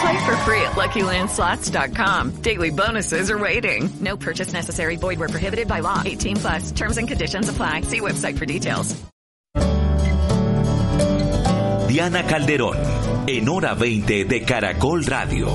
[0.00, 2.42] Play for free at LuckyLandSlots.com.
[2.42, 3.90] Daily bonuses are waiting.
[4.00, 4.96] No purchase necessary.
[4.96, 6.02] Void where prohibited by law.
[6.04, 6.72] 18 plus.
[6.72, 7.82] Terms and conditions apply.
[7.82, 8.96] See website for details.
[11.90, 12.76] Diana Calderón,
[13.26, 15.48] en hora 20 de Caracol Radio.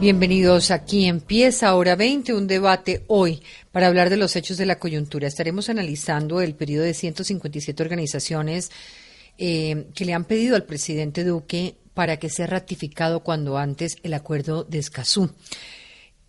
[0.00, 0.70] Bienvenidos.
[0.70, 5.28] Aquí empieza Hora 20, un debate hoy para hablar de los hechos de la coyuntura.
[5.28, 8.70] Estaremos analizando el periodo de 157 organizaciones
[9.42, 14.12] eh, que le han pedido al presidente Duque para que sea ratificado cuando antes el
[14.12, 15.30] acuerdo de Escazú.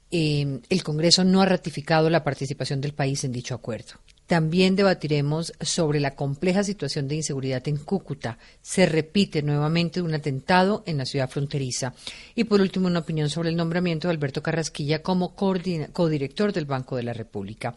[0.09, 3.95] Eh, el Congreso no ha ratificado la participación del país en dicho acuerdo.
[4.27, 8.37] También debatiremos sobre la compleja situación de inseguridad en Cúcuta.
[8.61, 11.93] Se repite nuevamente un atentado en la ciudad fronteriza.
[12.33, 16.95] Y por último, una opinión sobre el nombramiento de Alberto Carrasquilla como codirector del Banco
[16.95, 17.75] de la República.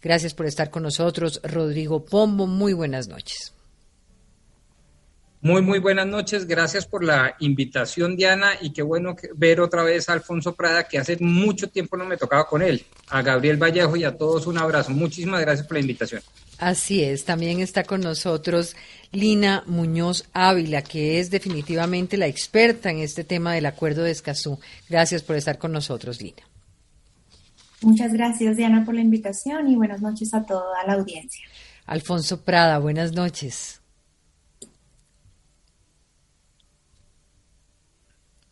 [0.00, 2.46] Gracias por estar con nosotros, Rodrigo Pombo.
[2.46, 3.52] Muy buenas noches.
[5.42, 6.46] Muy, muy buenas noches.
[6.46, 10.98] Gracias por la invitación, Diana, y qué bueno ver otra vez a Alfonso Prada, que
[10.98, 12.84] hace mucho tiempo no me tocaba con él.
[13.08, 14.90] A Gabriel Vallejo y a todos un abrazo.
[14.90, 16.20] Muchísimas gracias por la invitación.
[16.58, 17.24] Así es.
[17.24, 18.76] También está con nosotros
[19.12, 24.60] Lina Muñoz Ávila, que es definitivamente la experta en este tema del acuerdo de Escazú.
[24.90, 26.42] Gracias por estar con nosotros, Lina.
[27.80, 31.46] Muchas gracias, Diana, por la invitación y buenas noches a toda la audiencia.
[31.86, 33.79] Alfonso Prada, buenas noches.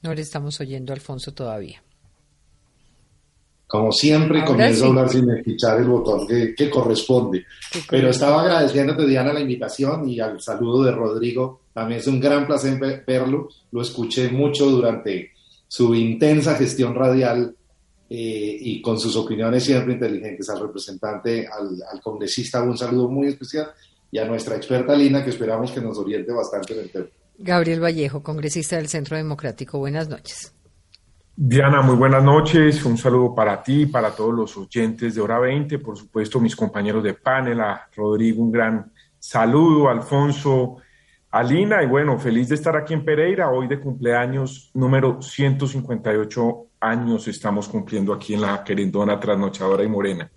[0.03, 1.83] No le estamos oyendo a Alfonso todavía.
[3.69, 7.45] Como siempre, comienzo a hablar sin escuchar el botón que, corresponde.
[7.91, 11.61] Pero estaba agradeciéndote, Diana, la invitación y al saludo de Rodrigo.
[11.75, 13.51] También es un gran placer verlo.
[13.71, 15.33] Lo escuché mucho durante
[15.69, 17.55] su intensa gestión radial
[18.09, 20.49] eh, y con sus opiniones siempre inteligentes.
[20.49, 23.71] Al representante, al, al, congresista, un saludo muy especial
[24.11, 27.07] y a nuestra experta Lina, que esperamos que nos oriente bastante en el tema.
[27.39, 29.79] Gabriel Vallejo, congresista del Centro Democrático.
[29.79, 30.53] Buenas noches.
[31.37, 32.85] Diana, muy buenas noches.
[32.85, 37.03] Un saludo para ti, para todos los oyentes de Hora 20, por supuesto, mis compañeros
[37.05, 40.79] de panel, a Rodrigo, un gran saludo, Alfonso,
[41.31, 47.29] Alina, y bueno, feliz de estar aquí en Pereira, hoy de cumpleaños número 158 años
[47.29, 50.31] estamos cumpliendo aquí en la querendona trasnochadora y morena.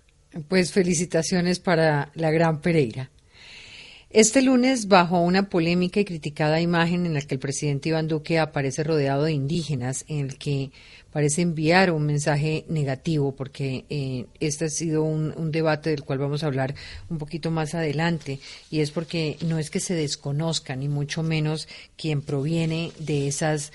[0.48, 3.10] Pues felicitaciones para la gran Pereira.
[4.14, 8.38] Este lunes, bajo una polémica y criticada imagen en la que el presidente Iván Duque
[8.38, 10.70] aparece rodeado de indígenas, en el que
[11.10, 16.18] parece enviar un mensaje negativo, porque eh, este ha sido un, un, debate del cual
[16.18, 16.74] vamos a hablar
[17.08, 18.38] un poquito más adelante,
[18.70, 23.72] y es porque no es que se desconozca, ni mucho menos quien proviene de esas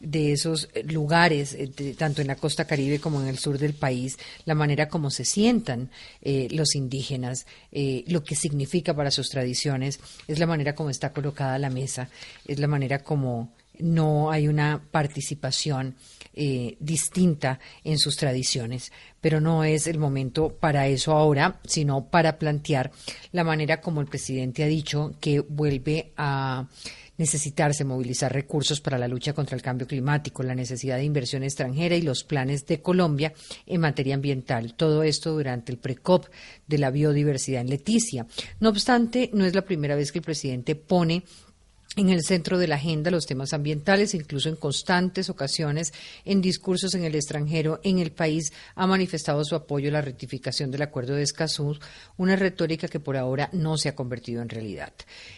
[0.00, 4.18] de esos lugares, eh, tanto en la costa caribe como en el sur del país,
[4.46, 5.90] la manera como se sientan
[6.22, 11.12] eh, los indígenas, eh, lo que significa para sus tradiciones, es la manera como está
[11.12, 12.08] colocada la mesa,
[12.46, 15.94] es la manera como no hay una participación
[16.80, 22.90] distinta en sus tradiciones, pero no es el momento para eso ahora, sino para plantear
[23.32, 26.66] la manera como el presidente ha dicho que vuelve a
[27.20, 31.94] necesitarse movilizar recursos para la lucha contra el cambio climático, la necesidad de inversión extranjera
[31.94, 33.34] y los planes de Colombia
[33.66, 34.74] en materia ambiental.
[34.74, 36.28] Todo esto durante el PRECOP
[36.66, 38.26] de la biodiversidad en Leticia.
[38.58, 41.24] No obstante, no es la primera vez que el presidente pone
[42.00, 45.92] en el centro de la agenda los temas ambientales, incluso en constantes ocasiones
[46.24, 50.70] en discursos en el extranjero, en el país ha manifestado su apoyo a la rectificación
[50.70, 51.78] del acuerdo de Escazú,
[52.16, 54.92] una retórica que por ahora no se ha convertido en realidad.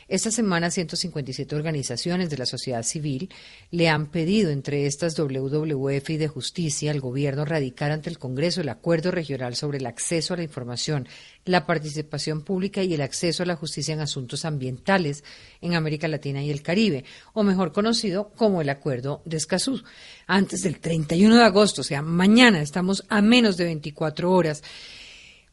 [0.08, 3.28] Esta semana 157 organizaciones de la sociedad civil
[3.70, 8.60] le han pedido, entre estas WWF y de Justicia, al gobierno radicar ante el Congreso
[8.60, 11.08] el acuerdo regional sobre el acceso a la información
[11.44, 15.24] la participación pública y el acceso a la justicia en asuntos ambientales
[15.60, 19.82] en América Latina y el Caribe, o mejor conocido como el Acuerdo de Escazú.
[20.26, 24.62] Antes del 31 de agosto, o sea, mañana, estamos a menos de 24 horas,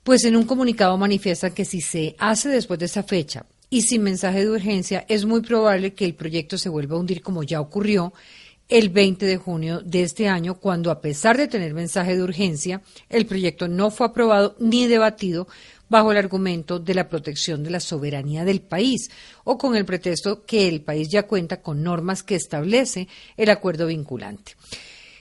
[0.03, 4.03] pues en un comunicado manifiestan que si se hace después de esa fecha y sin
[4.03, 7.61] mensaje de urgencia, es muy probable que el proyecto se vuelva a hundir como ya
[7.61, 8.13] ocurrió
[8.69, 12.81] el 20 de junio de este año, cuando a pesar de tener mensaje de urgencia,
[13.09, 15.47] el proyecto no fue aprobado ni debatido
[15.89, 19.09] bajo el argumento de la protección de la soberanía del país
[19.43, 23.87] o con el pretexto que el país ya cuenta con normas que establece el acuerdo
[23.87, 24.53] vinculante.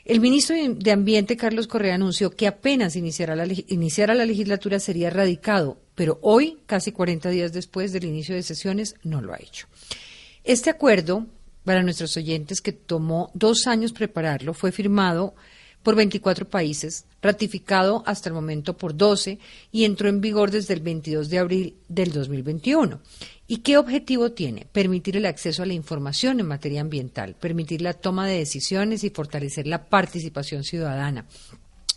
[0.05, 5.11] El ministro de Ambiente, Carlos Correa, anunció que apenas iniciara la, iniciara la legislatura sería
[5.11, 9.67] radicado, pero hoy, casi 40 días después del inicio de sesiones, no lo ha hecho.
[10.45, 11.27] Este acuerdo,
[11.63, 15.35] para nuestros oyentes, que tomó dos años prepararlo, fue firmado
[15.83, 19.39] por 24 países, ratificado hasta el momento por 12
[19.73, 23.01] y entró en vigor desde el 22 de abril del 2021.
[23.47, 24.67] ¿Y qué objetivo tiene?
[24.71, 29.11] Permitir el acceso a la información en materia ambiental, permitir la toma de decisiones y
[29.11, 31.25] fortalecer la participación ciudadana,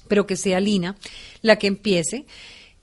[0.07, 0.95] pero que sea Lina
[1.41, 2.25] la que empiece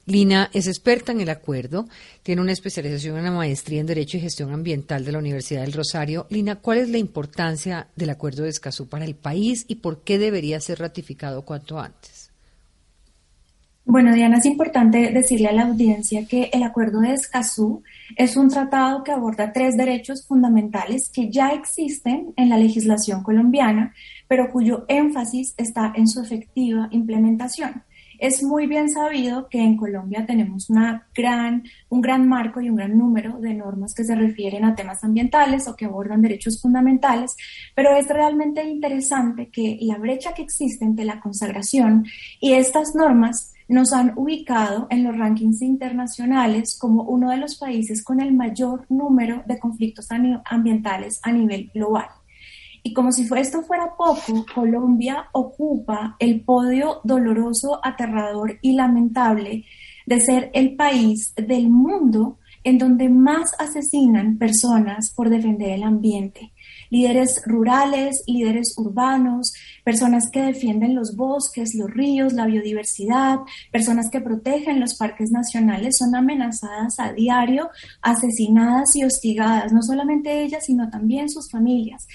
[0.09, 1.87] Lina es experta en el acuerdo,
[2.23, 5.75] tiene una especialización en la maestría en Derecho y Gestión Ambiental de la Universidad del
[5.75, 6.27] Rosario.
[6.31, 10.19] Lina, ¿cuál es la importancia del acuerdo de Escazú para el país y por qué
[10.19, 12.31] debería ser ratificado cuanto antes?
[13.85, 17.83] Bueno, Diana, es importante decirle a la audiencia que el acuerdo de Escazú
[18.17, 23.93] es un tratado que aborda tres derechos fundamentales que ya existen en la legislación colombiana,
[24.27, 27.83] pero cuyo énfasis está en su efectiva implementación.
[28.19, 32.75] Es muy bien sabido que en Colombia tenemos una gran, un gran marco y un
[32.75, 37.37] gran número de normas que se refieren a temas ambientales o que abordan derechos fundamentales,
[37.77, 42.07] pero es realmente interesante que la brecha que existe entre la consagración
[42.41, 48.03] y estas normas nos han ubicado en los rankings internacionales como uno de los países
[48.03, 52.09] con el mayor número de conflictos ambientales a nivel global.
[52.89, 59.67] Y como si esto fuera poco, Colombia ocupa el podio doloroso, aterrador y lamentable
[60.07, 66.51] de ser el país del mundo en donde más asesinan personas por defender el ambiente
[66.91, 69.53] líderes rurales, líderes urbanos,
[69.85, 73.39] personas que defienden los bosques, los ríos, la biodiversidad,
[73.71, 77.71] personas que protegen los parques nacionales, son amenazadas a diario,
[78.03, 82.07] asesinadas y hostigadas, no solamente ellas, sino también sus familias.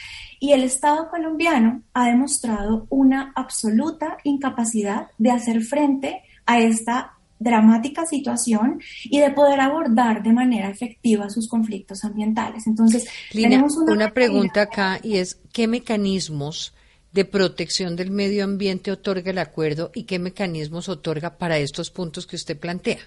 [0.44, 8.06] Y el Estado colombiano ha demostrado una absoluta incapacidad de hacer frente a esta dramática
[8.06, 12.68] situación y de poder abordar de manera efectiva sus conflictos ambientales.
[12.68, 16.74] Entonces, tenemos una, pregunta acá y es, ¿qué mecanismos
[17.14, 22.28] de protección del medio ambiente otorga el acuerdo y qué mecanismos otorga para estos puntos
[22.28, 23.00] que usted plantea?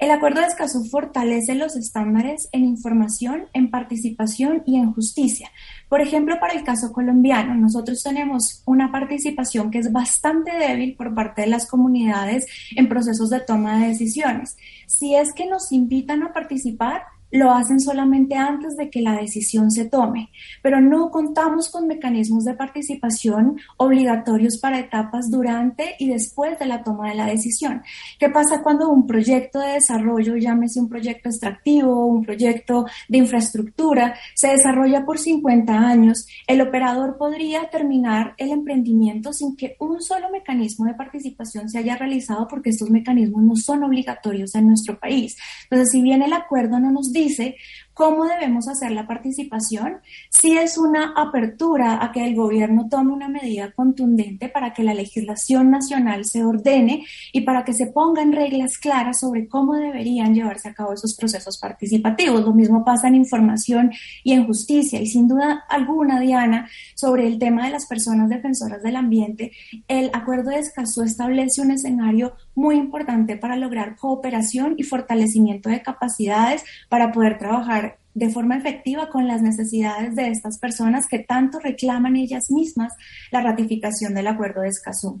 [0.00, 5.50] El Acuerdo de Escazú fortalece los estándares en información, en participación y en justicia.
[5.90, 11.14] Por ejemplo, para el caso colombiano, nosotros tenemos una participación que es bastante débil por
[11.14, 14.56] parte de las comunidades en procesos de toma de decisiones.
[14.86, 19.70] Si es que nos invitan a participar, lo hacen solamente antes de que la decisión
[19.70, 20.30] se tome,
[20.62, 26.82] pero no contamos con mecanismos de participación obligatorios para etapas durante y después de la
[26.82, 27.82] toma de la decisión.
[28.18, 34.14] ¿Qué pasa cuando un proyecto de desarrollo, llámese un proyecto extractivo un proyecto de infraestructura,
[34.34, 36.26] se desarrolla por 50 años?
[36.46, 41.96] El operador podría terminar el emprendimiento sin que un solo mecanismo de participación se haya
[41.96, 45.36] realizado porque estos mecanismos no son obligatorios en nuestro país.
[45.64, 47.56] Entonces, si bien el acuerdo no nos dice dice,
[48.00, 49.98] cómo debemos hacer la participación,
[50.30, 54.94] si es una apertura a que el gobierno tome una medida contundente para que la
[54.94, 60.70] legislación nacional se ordene y para que se pongan reglas claras sobre cómo deberían llevarse
[60.70, 62.42] a cabo esos procesos participativos.
[62.42, 63.92] Lo mismo pasa en información
[64.24, 64.98] y en justicia.
[64.98, 69.52] Y sin duda alguna, Diana, sobre el tema de las personas defensoras del ambiente,
[69.88, 75.82] el acuerdo de Escazú establece un escenario muy importante para lograr cooperación y fortalecimiento de
[75.82, 81.58] capacidades para poder trabajar de forma efectiva con las necesidades de estas personas que tanto
[81.58, 82.92] reclaman ellas mismas
[83.30, 85.20] la ratificación del acuerdo de Escazú.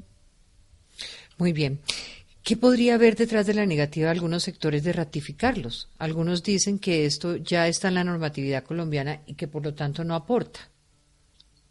[1.38, 1.80] Muy bien.
[2.42, 5.90] ¿Qué podría haber detrás de la negativa de algunos sectores de ratificarlos?
[5.98, 10.04] Algunos dicen que esto ya está en la normatividad colombiana y que por lo tanto
[10.04, 10.60] no aporta.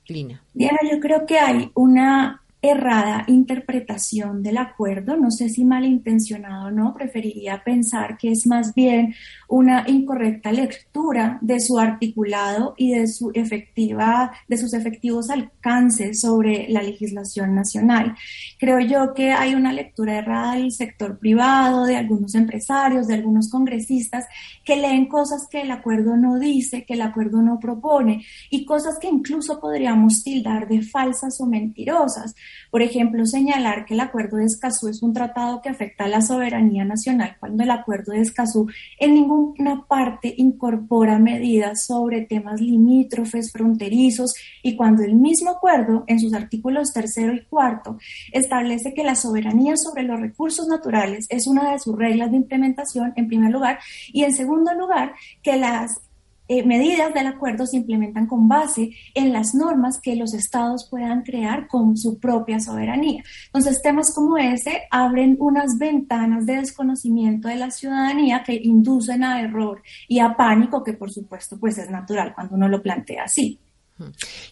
[0.08, 0.42] Lina.
[0.54, 6.72] Diana, yo creo que hay una errada interpretación del acuerdo, no sé si malintencionado o
[6.72, 9.16] no, preferiría pensar que es más bien
[9.48, 16.68] una incorrecta lectura de su articulado y de su efectiva, de sus efectivos alcances sobre
[16.70, 18.16] la legislación nacional.
[18.60, 23.50] Creo yo que hay una lectura errada del sector privado, de algunos empresarios, de algunos
[23.50, 24.26] congresistas
[24.66, 29.00] que leen cosas que el acuerdo no dice, que el acuerdo no propone y cosas
[29.00, 32.36] que incluso podríamos tildar de falsas o mentirosas.
[32.72, 36.22] Por ejemplo, señalar que el Acuerdo de Escazú es un tratado que afecta a la
[36.22, 38.68] soberanía nacional cuando el Acuerdo de Escazú
[39.00, 46.20] en ninguna parte incorpora medidas sobre temas limítrofes, fronterizos y cuando el mismo acuerdo en
[46.20, 47.98] sus artículos tercero y cuarto
[48.32, 53.14] establece que la soberanía sobre los recursos naturales es una de sus reglas de implementación
[53.16, 53.80] en primer lugar
[54.12, 56.02] y en segundo lugar que las
[56.50, 61.22] eh, medidas del acuerdo se implementan con base en las normas que los estados puedan
[61.22, 63.24] crear con su propia soberanía.
[63.46, 69.42] Entonces, temas como ese abren unas ventanas de desconocimiento de la ciudadanía que inducen a
[69.42, 73.60] error y a pánico, que por supuesto pues es natural cuando uno lo plantea así.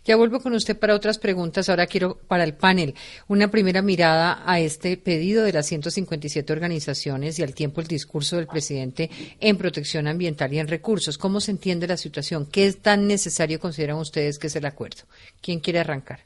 [0.04, 1.70] Ya vuelvo con usted para otras preguntas.
[1.70, 2.96] Ahora quiero para el panel
[3.27, 8.36] una primera mirada a este pedido de las 157 organizaciones y al tiempo el discurso
[8.36, 11.18] del presidente en protección ambiental y en recursos.
[11.18, 12.46] ¿Cómo se entiende la situación?
[12.46, 15.04] ¿Qué es tan necesario consideran ustedes que es el acuerdo?
[15.42, 16.20] ¿Quién quiere arrancar?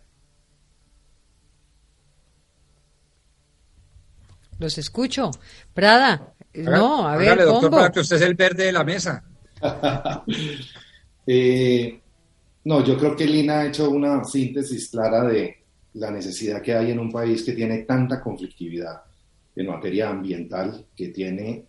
[4.59, 5.31] Los escucho.
[5.73, 6.33] Prada.
[6.53, 9.23] no, a ver, doctor, que usted es el verde de la mesa.
[11.27, 12.01] eh,
[12.63, 15.57] no, yo creo que Lina ha hecho una síntesis clara de
[15.93, 19.01] la necesidad que hay en un país que tiene tanta conflictividad
[19.55, 21.65] en materia ambiental, que tiene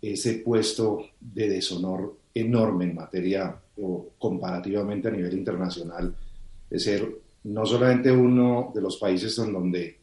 [0.00, 6.14] ese puesto de deshonor enorme en materia o comparativamente a nivel internacional,
[6.68, 7.08] de ser
[7.44, 9.98] no solamente uno de los países en donde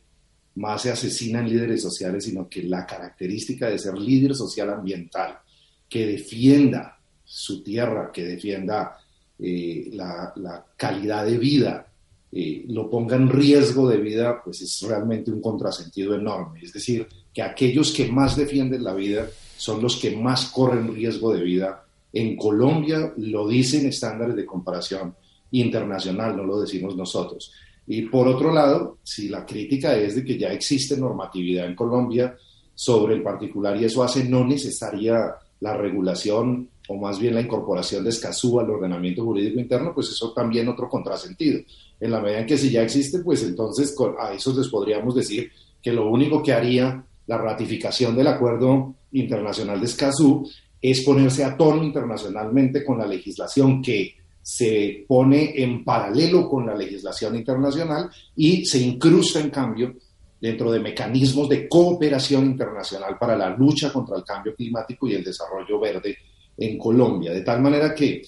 [0.56, 5.40] más se asesinan líderes sociales, sino que la característica de ser líder social ambiental,
[5.88, 8.98] que defienda su tierra, que defienda
[9.40, 11.88] eh, la, calidad de vida
[12.32, 16.62] eh, lo ponga en riesgo de vida, pues es realmente un contrasentido enorme.
[16.62, 19.28] Es decir, que aquellos que más defienden la vida
[19.58, 21.84] son los que más corren riesgo de vida.
[22.14, 25.16] En Colombia lo dicen estándares de comparación
[25.52, 27.52] internacional, no lo decimos nosotros.
[27.86, 32.36] Y por otro lado, si la crítica es de que ya existe normatividad en Colombia
[32.76, 38.04] sobre el particular y eso hace no necesaria la regulación o más bien la incorporación
[38.04, 41.60] de Escazú al ordenamiento jurídico interno, pues eso también otro contrasentido.
[42.00, 45.52] En la medida en que si ya existe, pues entonces a esos les podríamos decir
[45.82, 50.50] que lo único que haría la ratificación del acuerdo internacional de Escazú
[50.82, 56.76] es ponerse a tono internacionalmente con la legislación que se pone en paralelo con la
[56.76, 59.94] legislación internacional y se incrusta en cambio
[60.40, 65.24] dentro de mecanismos de cooperación internacional para la lucha contra el cambio climático y el
[65.24, 66.18] desarrollo verde
[66.58, 67.32] en Colombia.
[67.32, 68.22] De tal manera que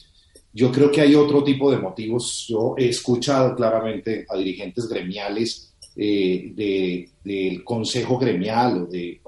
[0.53, 2.45] yo creo que hay otro tipo de motivos.
[2.47, 9.21] Yo he escuchado claramente a dirigentes gremiales eh, del Consejo Gremial o de,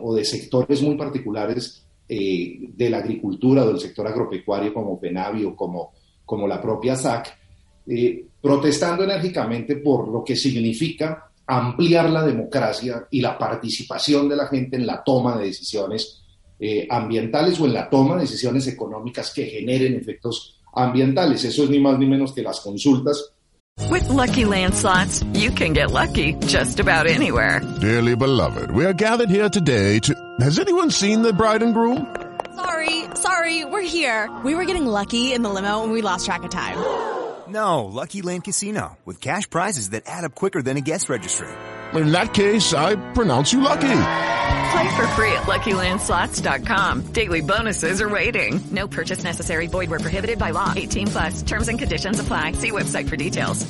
[0.00, 5.56] o de sectores muy particulares eh, de la agricultura o del sector agropecuario como Penavio,
[5.56, 5.92] como,
[6.24, 7.36] como la propia SAC,
[7.88, 14.46] eh, protestando enérgicamente por lo que significa ampliar la democracia y la participación de la
[14.48, 16.22] gente en la toma de decisiones
[16.58, 21.44] eh, ambientales o en la toma de decisiones económicas que generen efectos ambientales.
[21.44, 23.32] Eso es ni más ni menos que las consultas.
[23.90, 27.60] With lucky landslots, you can get lucky just about anywhere.
[27.80, 30.14] Dearly beloved, we are gathered here today to.
[30.40, 32.06] Has anyone seen the bride and groom?
[32.54, 34.30] Sorry, sorry, we're here.
[34.42, 36.78] We were getting lucky in the limo and we lost track of time.
[37.48, 41.48] No, Lucky Land Casino, with cash prizes that add up quicker than a guest registry.
[41.94, 43.94] In that case, I pronounce you lucky.
[44.76, 47.12] Play for free at LuckyLandSlots.com.
[47.14, 48.60] Daily bonuses are waiting.
[48.70, 49.68] No purchase necessary.
[49.68, 50.74] Void were prohibited by law.
[50.76, 51.42] 18 plus.
[51.42, 52.52] Terms and conditions apply.
[52.52, 53.66] See website for details.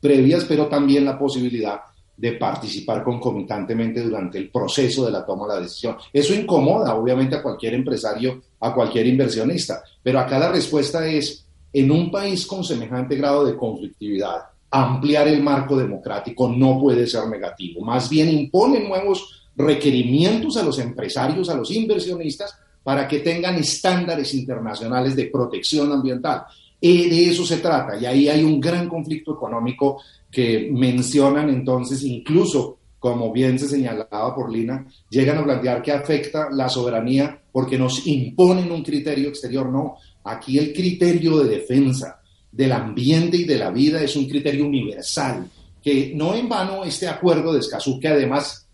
[0.00, 1.80] Previas, pero también la posibilidad
[2.16, 5.96] de participar concomitantemente durante el proceso de la toma de la decisión.
[6.12, 9.82] Eso incomoda, obviamente, a cualquier empresario, a cualquier inversionista.
[10.00, 15.42] Pero acá la respuesta es, en un país con semejante grado de conflictividad, ampliar el
[15.42, 17.84] marco democrático no puede ser negativo.
[17.84, 24.32] Más bien impone nuevos requerimientos a los empresarios, a los inversionistas, para que tengan estándares
[24.34, 26.44] internacionales de protección ambiental.
[26.80, 27.98] Y de eso se trata.
[27.98, 30.00] Y ahí hay un gran conflicto económico
[30.30, 36.48] que mencionan entonces, incluso, como bien se señalaba por Lina, llegan a plantear que afecta
[36.52, 39.68] la soberanía porque nos imponen un criterio exterior.
[39.68, 42.20] No, aquí el criterio de defensa
[42.52, 45.50] del ambiente y de la vida es un criterio universal,
[45.82, 48.67] que no en vano este acuerdo de Escazú, que además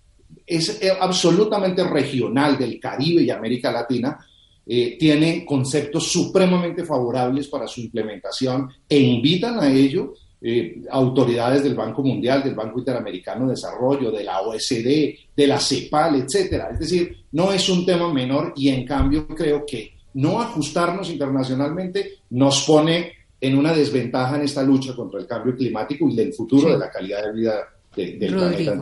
[0.47, 4.19] es eh, absolutamente regional del Caribe y América Latina,
[4.67, 11.75] eh, tiene conceptos supremamente favorables para su implementación e invitan a ello eh, autoridades del
[11.75, 16.71] Banco Mundial, del Banco Interamericano de Desarrollo, de la OSD, de la CEPAL, etcétera.
[16.73, 22.19] Es decir, no es un tema menor y en cambio creo que no ajustarnos internacionalmente
[22.31, 26.73] nos pone en una desventaja en esta lucha contra el cambio climático y del futuro
[26.73, 27.55] de la calidad de vida
[27.95, 28.81] del planeta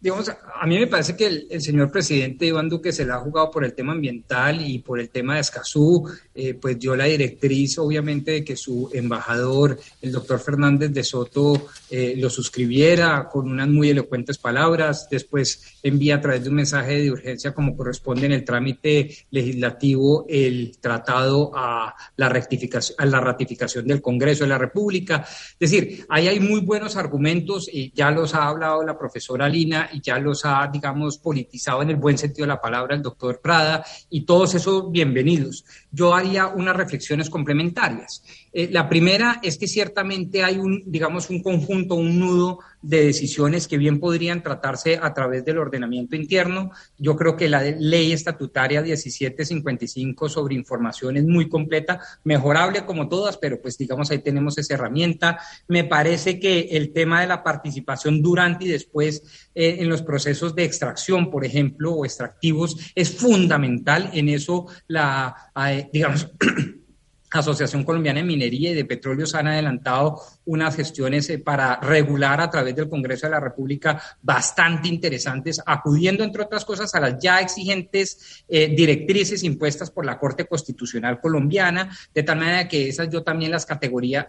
[0.00, 3.50] digamos, a mí me parece que el, señor presidente Iván Duque se la ha jugado
[3.50, 7.78] por el tema ambiental y por el tema de Escazú, eh, pues dio la directriz,
[7.78, 13.68] obviamente, de que su embajador, el doctor Fernández de Soto, eh, lo suscribiera con unas
[13.68, 18.32] muy elocuentes palabras, después envía a través de un mensaje de urgencia, como corresponde en
[18.32, 24.58] el trámite legislativo, el tratado a la, rectificación, a la ratificación del Congreso de la
[24.58, 25.26] República.
[25.58, 29.89] Es decir, ahí hay muy buenos argumentos y ya los ha hablado la profesora Lina
[29.92, 33.40] y ya los ha, digamos, politizado en el buen sentido de la palabra el doctor
[33.40, 35.64] Prada y todos esos bienvenidos.
[35.90, 38.22] Yo haría unas reflexiones complementarias.
[38.52, 43.68] Eh, la primera es que ciertamente hay un, digamos, un conjunto, un nudo de decisiones
[43.68, 46.70] que bien podrían tratarse a través del ordenamiento interno.
[46.98, 53.36] Yo creo que la ley estatutaria 1755 sobre información es muy completa, mejorable como todas,
[53.36, 55.38] pero pues digamos ahí tenemos esa herramienta.
[55.68, 59.22] Me parece que el tema de la participación durante y después
[59.54, 64.10] eh, en los procesos de extracción, por ejemplo, o extractivos, es fundamental.
[64.12, 66.28] En eso la, eh, digamos,
[67.30, 72.50] Asociación Colombiana de Minería y de Petróleos han adelantado unas gestiones eh, para regular a
[72.50, 77.40] través del Congreso de la República bastante interesantes, acudiendo, entre otras cosas, a las ya
[77.40, 83.22] exigentes eh, directrices impuestas por la Corte Constitucional colombiana, de tal manera que esas yo
[83.22, 84.26] también las categoría,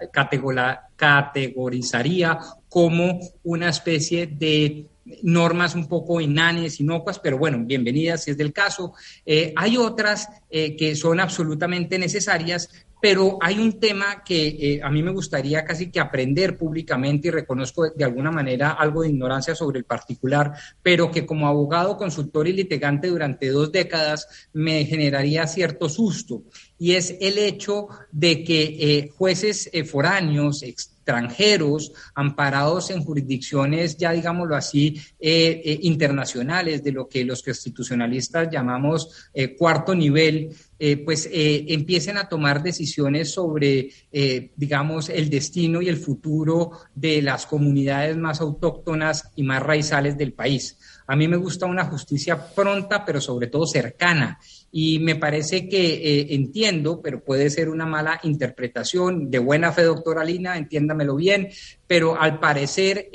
[0.96, 2.38] categorizaría
[2.70, 4.86] como una especie de
[5.24, 8.93] normas un poco inanes, inocuas, pero bueno, bienvenidas si es del caso.
[9.25, 12.70] Eh, hay otras que son absolutamente necesarias,
[13.01, 17.31] pero hay un tema que eh, a mí me gustaría casi que aprender públicamente y
[17.31, 20.53] reconozco de, alguna manera algo de ignorancia sobre el particular,
[20.84, 26.43] pero que como abogado, consultor y litigante durante dos décadas me generaría cierto susto,
[26.77, 30.63] y es el hecho de que eh, jueces eh, foráneos,
[31.01, 39.96] extranjeros, amparados en jurisdicciones ya digámoslo así, internacionales, de lo que los constitucionalistas llamamos cuarto
[39.96, 45.98] nivel, eh, pues eh, empiecen a tomar decisiones sobre, eh, digamos, el destino y el
[45.98, 50.79] futuro de las comunidades más autóctonas y más raizales del país.
[51.11, 54.39] A mí me gusta una justicia pronta, pero sobre todo cercana.
[54.71, 60.23] Y me parece que entiendo, pero puede ser una mala interpretación de buena fe, doctora
[60.23, 61.49] Lina, entiéndamelo bien,
[61.85, 63.09] pero al parecer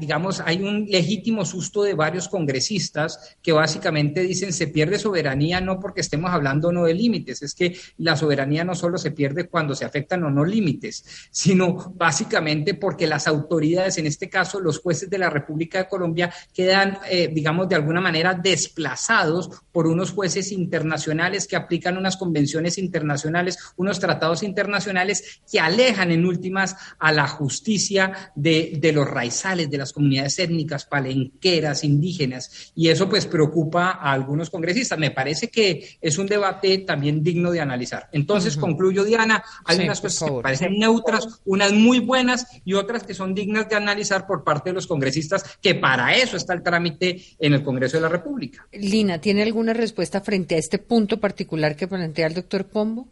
[0.00, 5.78] digamos, hay un legítimo susto de varios congresistas que básicamente dicen se pierde soberanía no
[5.80, 9.74] porque estemos hablando no de límites, es que la soberanía no solo se pierde cuando
[9.74, 15.08] se afectan o no límites, sino básicamente porque las autoridades, en este caso los jueces
[15.08, 20.52] de la República de Colombia, quedan, eh, digamos, de alguna manera desplazados por unos jueces
[20.52, 27.28] internacionales que aplican unas convenciones internacionales, unos tratados internacionales que alejan en últimas a la
[27.28, 33.90] justicia de, de los raíces de las comunidades étnicas, palenqueras, indígenas, y eso pues preocupa
[33.90, 34.98] a algunos congresistas.
[34.98, 38.08] Me parece que es un debate también digno de analizar.
[38.12, 43.14] Entonces, concluyo, Diana, hay unas cosas que parecen neutras, unas muy buenas y otras que
[43.14, 47.22] son dignas de analizar por parte de los congresistas, que para eso está el trámite
[47.38, 48.66] en el Congreso de la República.
[48.72, 53.08] Lina, ¿tiene alguna respuesta frente a este punto particular que plantea el doctor Pombo?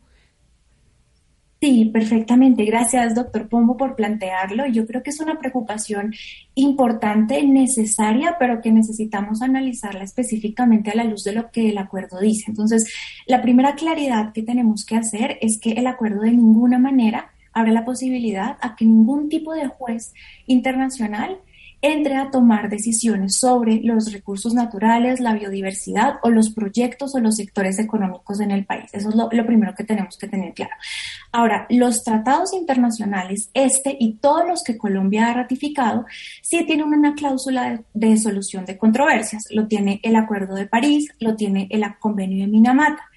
[1.62, 2.64] Sí, perfectamente.
[2.64, 4.66] Gracias, doctor Pombo, por plantearlo.
[4.66, 6.12] Yo creo que es una preocupación
[6.56, 12.18] importante, necesaria, pero que necesitamos analizarla específicamente a la luz de lo que el acuerdo
[12.18, 12.46] dice.
[12.48, 12.92] Entonces,
[13.28, 17.70] la primera claridad que tenemos que hacer es que el acuerdo de ninguna manera abre
[17.70, 20.14] la posibilidad a que ningún tipo de juez
[20.48, 21.38] internacional
[21.82, 27.36] entre a tomar decisiones sobre los recursos naturales, la biodiversidad o los proyectos o los
[27.36, 28.88] sectores económicos en el país.
[28.92, 30.72] Eso es lo, primero que tenemos que tener claro.
[31.32, 36.06] Ahora, los tratados internacionales, este y todos los que Colombia ha ratificado,
[36.40, 39.42] sí tienen una cláusula de, de solución de controversias.
[39.50, 43.10] Lo tiene el Acuerdo de París, lo tiene el Convenio de Minamata.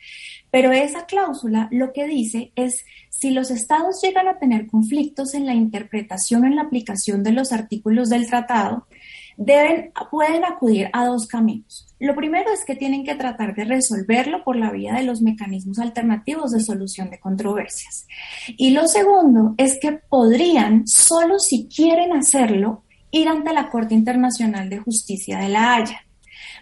[0.49, 2.86] Pero esa cláusula lo que dice es
[3.19, 7.32] si los estados llegan a tener conflictos en la interpretación o en la aplicación de
[7.32, 8.88] los artículos del tratado,
[10.12, 11.88] pueden acudir a dos caminos.
[11.99, 15.80] Lo primero es que tienen que tratar de resolverlo por la vía de los mecanismos
[15.80, 18.06] alternativos de solución de controversias.
[18.58, 24.69] Y lo segundo es que podrían, solo si quieren hacerlo, ir ante la Corte Internacional
[24.69, 26.06] de Justicia de la Haya.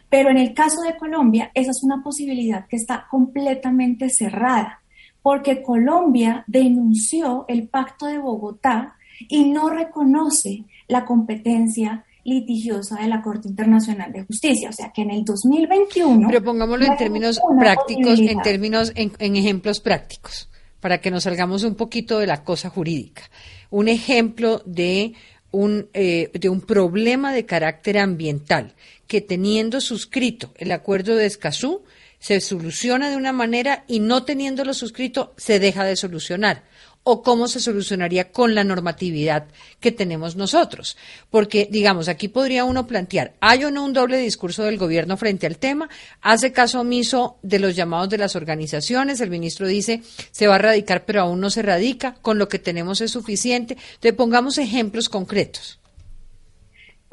[0.10, 4.83] Pero en el caso de Colombia, esa es una posibilidad que está completamente cerrada
[5.24, 8.98] porque Colombia denunció el Pacto de Bogotá
[9.30, 14.70] y no reconoce la competencia litigiosa de la Corte Internacional de Justicia.
[14.70, 16.28] O sea que en el 2021...
[16.28, 20.50] Pero pongámoslo en términos prácticos, en términos, en, ejemplos prácticos,
[20.82, 23.24] para que nos salgamos un poquito de la cosa jurídica.
[23.70, 25.14] Un ejemplo de
[25.52, 28.74] un, eh, de un problema de carácter ambiental
[29.08, 31.84] que teniendo suscrito el acuerdo de Escazú
[32.24, 36.64] se soluciona de una manera y no teniéndolo suscrito se deja de solucionar
[37.04, 39.48] o cómo se solucionaría con la normatividad
[39.82, 40.96] que tenemos nosotros.
[41.30, 45.48] Porque, digamos, aquí podría uno plantear, ¿hay o no un doble discurso del gobierno frente
[45.48, 45.90] al tema?
[46.22, 49.20] ¿Hace caso omiso de los llamados de las organizaciones?
[49.20, 52.58] El ministro dice, se va a radicar, pero aún no se radica, con lo que
[52.58, 53.74] tenemos es suficiente.
[53.96, 55.83] Entonces, pongamos ejemplos concretos.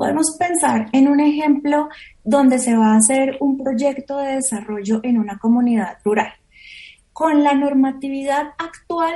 [0.00, 1.90] Podemos pensar en un ejemplo
[2.24, 6.32] donde se va a hacer un proyecto de desarrollo en una comunidad rural.
[7.12, 9.12] Con la normatividad actual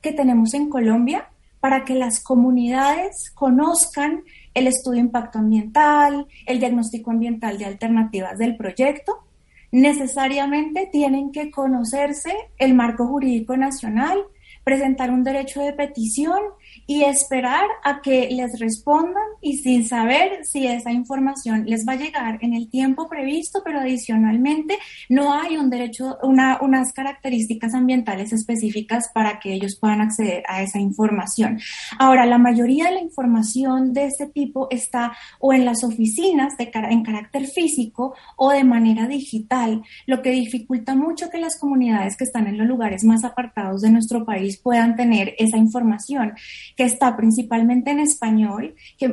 [0.00, 4.22] que tenemos en Colombia para que las comunidades conozcan
[4.54, 9.24] el estudio de impacto ambiental, el diagnóstico ambiental de alternativas del proyecto.
[9.72, 14.22] Necesariamente tienen que conocerse el marco jurídico nacional,
[14.62, 16.38] presentar un derecho de petición
[16.86, 21.96] y esperar a que les respondan y sin saber si esa información les va a
[21.96, 28.32] llegar en el tiempo previsto, pero adicionalmente no hay un derecho, una, unas características ambientales
[28.32, 31.58] específicas para que ellos puedan acceder a esa información.
[31.98, 37.02] Ahora, la mayoría de la información de este tipo está o en las oficinas en
[37.02, 42.46] carácter físico o de manera digital, lo que dificulta mucho que las comunidades que están
[42.46, 46.34] en los lugares más apartados de nuestro país puedan tener esa información
[46.76, 49.08] que está principalmente en español, que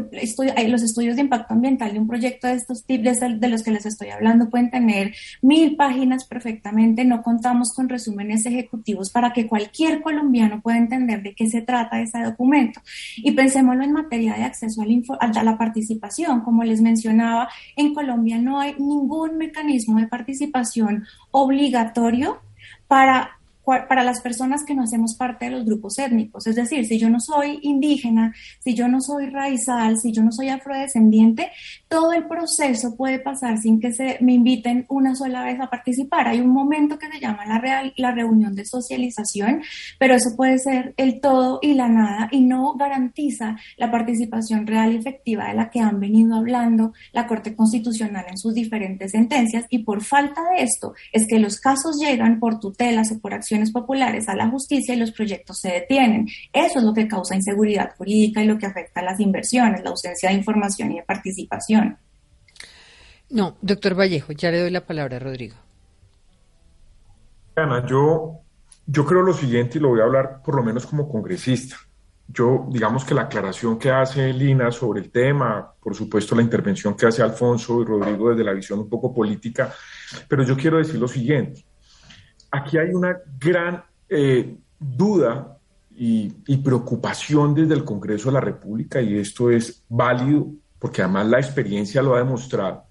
[0.67, 3.85] los estudios de impacto ambiental de un proyecto de estos tipos, de los que les
[3.85, 7.05] estoy hablando, pueden tener mil páginas perfectamente.
[7.05, 12.01] No contamos con resúmenes ejecutivos para que cualquier colombiano pueda entender de qué se trata
[12.01, 12.81] ese documento.
[13.17, 16.41] Y pensémoslo en materia de acceso a la, a la participación.
[16.41, 22.39] Como les mencionaba, en Colombia no hay ningún mecanismo de participación obligatorio
[22.87, 26.47] para para las personas que no hacemos parte de los grupos étnicos.
[26.47, 30.31] Es decir, si yo no soy indígena, si yo no soy raizal, si yo no
[30.31, 31.51] soy afrodescendiente,
[31.87, 36.27] todo el proceso puede pasar sin que se me inviten una sola vez a participar.
[36.27, 39.61] Hay un momento que se llama la, real, la reunión de socialización,
[39.99, 44.93] pero eso puede ser el todo y la nada y no garantiza la participación real
[44.93, 49.65] y efectiva de la que han venido hablando la Corte Constitucional en sus diferentes sentencias
[49.69, 53.33] y por falta de esto es que los casos llegan por tutelas o por
[53.71, 56.27] populares a la justicia y los proyectos se detienen.
[56.53, 59.89] Eso es lo que causa inseguridad jurídica y lo que afecta a las inversiones, la
[59.89, 61.97] ausencia de información y de participación.
[63.29, 65.55] No, doctor Vallejo, ya le doy la palabra a Rodrigo.
[67.55, 68.39] Ana, yo,
[68.85, 71.77] yo creo lo siguiente y lo voy a hablar por lo menos como congresista.
[72.27, 76.95] Yo, digamos que la aclaración que hace Lina sobre el tema, por supuesto la intervención
[76.95, 79.73] que hace Alfonso y Rodrigo desde la visión un poco política,
[80.27, 81.63] pero yo quiero decir lo siguiente
[82.57, 85.57] aquí hay una gran eh, duda
[85.97, 91.39] y, preocupación desde el Congreso de la República, y esto es válido porque además la
[91.39, 92.83] experiencia lo ha demostrado,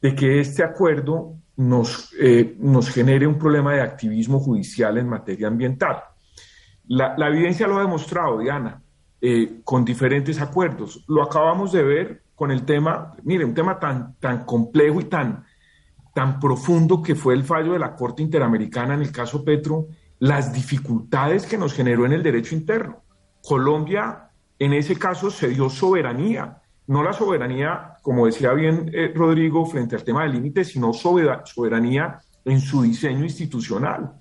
[0.00, 5.48] de que este acuerdo nos, eh, nos genere un problema de activismo judicial en materia
[5.48, 6.02] ambiental.
[6.86, 8.82] La, evidencia lo ha demostrado, Diana,
[9.20, 11.04] eh, con diferentes acuerdos.
[11.08, 15.44] Lo acabamos de ver con el tema, mire, un tema tan, tan complejo y tan,
[16.14, 19.86] tan profundo que fue el fallo de la Corte Interamericana en el caso Petro,
[20.18, 23.02] las dificultades que nos generó en el derecho interno.
[23.42, 29.64] Colombia, en ese caso, se dio soberanía, no la soberanía, como decía bien eh, Rodrigo,
[29.64, 34.12] frente al tema del límite, sino soberanía en su diseño institucional.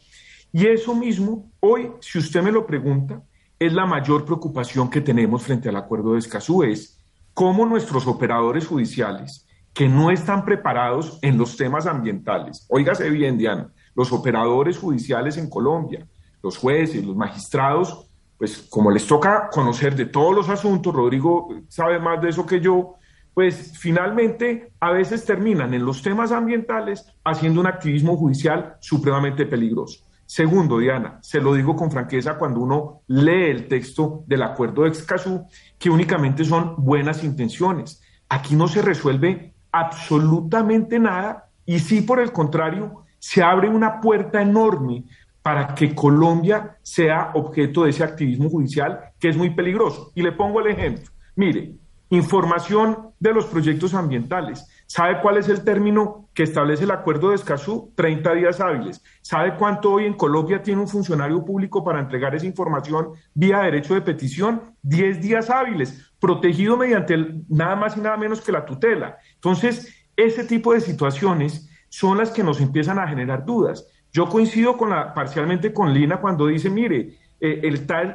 [0.51, 3.21] Y eso mismo, hoy, si usted me lo pregunta,
[3.57, 6.97] es la mayor preocupación que tenemos frente al acuerdo de Escazú, es
[7.33, 12.65] cómo nuestros operadores judiciales, que no están preparados en los temas ambientales.
[12.69, 16.05] Óigase bien, Diana, los operadores judiciales en Colombia,
[16.41, 21.99] los jueces, los magistrados, pues como les toca conocer de todos los asuntos, Rodrigo sabe
[21.99, 22.95] más de eso que yo,
[23.33, 30.05] pues finalmente a veces terminan en los temas ambientales haciendo un activismo judicial supremamente peligroso.
[30.25, 34.89] Segundo, Diana, se lo digo con franqueza cuando uno lee el texto del acuerdo de
[34.89, 35.45] Excasú,
[35.77, 38.01] que únicamente son buenas intenciones.
[38.29, 44.41] Aquí no se resuelve absolutamente nada y si por el contrario se abre una puerta
[44.41, 45.03] enorme
[45.41, 50.11] para que Colombia sea objeto de ese activismo judicial que es muy peligroso.
[50.15, 51.05] Y le pongo el ejemplo.
[51.35, 51.73] Mire,
[52.09, 54.67] información de los proyectos ambientales.
[54.87, 57.93] ¿Sabe cuál es el término que establece el acuerdo de Escazú?
[57.95, 59.03] 30 días hábiles.
[59.21, 63.93] ¿Sabe cuánto hoy en Colombia tiene un funcionario público para entregar esa información vía derecho
[63.93, 64.73] de petición?
[64.81, 69.17] 10 días hábiles, protegido mediante nada más y nada menos que la tutela.
[69.35, 73.87] Entonces, ese tipo de situaciones son las que nos empiezan a generar dudas.
[74.11, 77.61] Yo coincido con la, parcialmente con Lina cuando dice, mire, eh,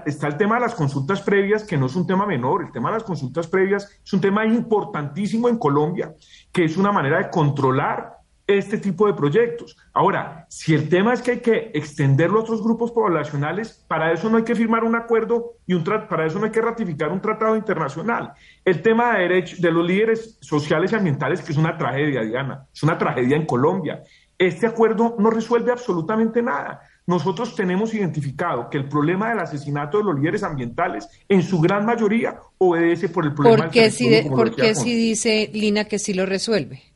[0.05, 2.65] está el tema de las consultas previas, que no es un tema menor.
[2.65, 6.15] El tema de las consultas previas es un tema importantísimo en Colombia,
[6.53, 9.77] que es una manera de controlar este tipo de proyectos.
[9.93, 14.29] Ahora, si el tema es que hay que extenderlo a otros grupos poblacionales, para eso
[14.29, 17.21] no hay que firmar un acuerdo y un para eso no hay que ratificar un
[17.21, 18.33] tratado internacional.
[18.65, 22.67] El tema de derechos de los líderes sociales y ambientales, que es una tragedia, Diana,
[22.73, 24.03] es una tragedia en Colombia.
[24.37, 26.81] Este acuerdo no resuelve absolutamente nada.
[27.07, 31.87] Nosotros tenemos identificado que el problema del asesinato de los líderes ambientales, en su gran
[31.87, 33.65] mayoría, obedece por el problema.
[33.65, 36.94] ¿Por qué, si, ¿por qué si dice Lina que sí lo resuelve?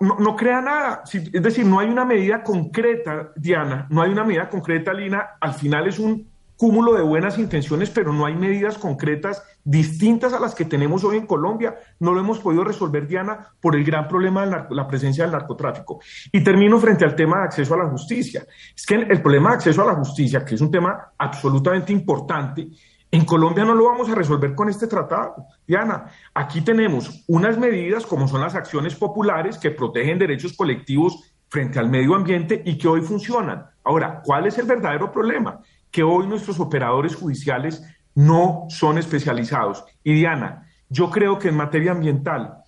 [0.00, 1.02] No, crea nada.
[1.12, 5.30] Es decir, no hay una medida concreta, Diana, no hay una medida concreta, Lina.
[5.40, 10.40] Al final es un cúmulo de buenas intenciones, pero no hay medidas concretas distintas a
[10.40, 11.76] las que tenemos hoy en Colombia.
[12.00, 16.00] No lo hemos podido resolver, Diana, por el gran problema de la presencia del narcotráfico.
[16.32, 18.44] Y termino frente al tema de acceso a la justicia.
[18.76, 22.68] Es que el problema de acceso a la justicia, que es un tema absolutamente importante,
[23.10, 25.46] en Colombia no lo vamos a resolver con este tratado.
[25.66, 31.78] Diana, aquí tenemos unas medidas como son las acciones populares que protegen derechos colectivos frente
[31.78, 33.66] al medio ambiente y que hoy funcionan.
[33.82, 35.60] Ahora, ¿cuál es el verdadero problema?
[35.90, 37.82] Que hoy nuestros operadores judiciales
[38.14, 39.84] no son especializados.
[40.04, 42.58] Y Diana, yo creo que en materia ambiental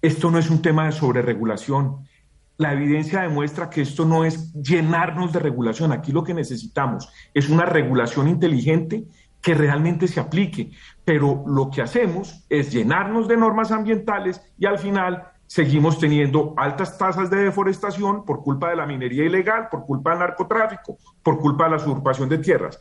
[0.00, 2.08] esto no es un tema de sobreregulación.
[2.56, 5.92] La evidencia demuestra que esto no es llenarnos de regulación.
[5.92, 9.04] Aquí lo que necesitamos es una regulación inteligente
[9.42, 10.70] que realmente se aplique.
[11.04, 16.96] Pero lo que hacemos es llenarnos de normas ambientales y al final seguimos teniendo altas
[16.96, 21.64] tasas de deforestación por culpa de la minería ilegal, por culpa del narcotráfico, por culpa
[21.64, 22.78] de la usurpación de tierras.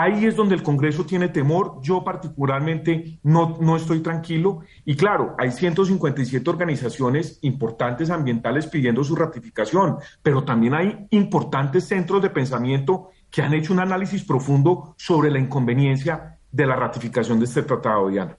[0.00, 1.80] Ahí es donde el Congreso tiene temor.
[1.82, 4.60] Yo particularmente no, no estoy tranquilo.
[4.84, 12.22] Y claro, hay 157 organizaciones importantes ambientales pidiendo su ratificación, pero también hay importantes centros
[12.22, 17.44] de pensamiento que han hecho un análisis profundo sobre la inconveniencia de la ratificación de
[17.44, 18.36] este tratado, Diana.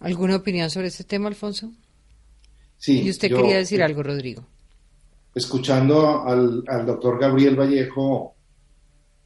[0.00, 1.70] ¿Alguna opinión sobre este tema, Alfonso?
[2.76, 3.02] Sí.
[3.02, 4.44] Y usted quería decir algo, Rodrigo.
[5.34, 8.34] Escuchando al, doctor Gabriel Vallejo,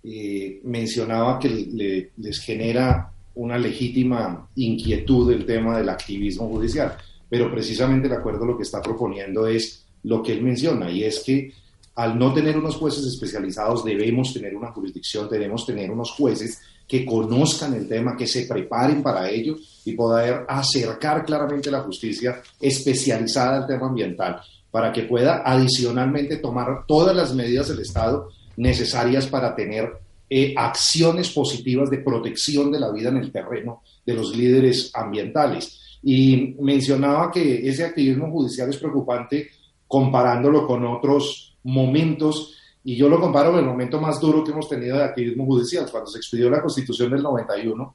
[0.03, 1.49] eh, mencionaba que
[2.17, 6.97] les genera una legítima inquietud el tema del activismo judicial,
[7.29, 11.21] pero precisamente de acuerdo lo que está proponiendo es lo que él menciona, y es
[11.21, 11.53] que
[11.95, 17.05] al no tener unos jueces especializados, debemos tener una jurisdicción, debemos tener unos jueces que
[17.05, 23.59] conozcan el tema, que se preparen para ello y poder acercar claramente la justicia especializada
[23.59, 29.55] al tema ambiental, para que pueda adicionalmente tomar todas las medidas del Estado necesarias para
[29.55, 29.93] tener
[30.29, 35.99] eh, acciones positivas de protección de la vida en el terreno de los líderes ambientales.
[36.03, 39.49] Y mencionaba que ese activismo judicial es preocupante
[39.87, 44.69] comparándolo con otros momentos, y yo lo comparo con el momento más duro que hemos
[44.69, 47.95] tenido de activismo judicial, cuando se expidió la Constitución del 91,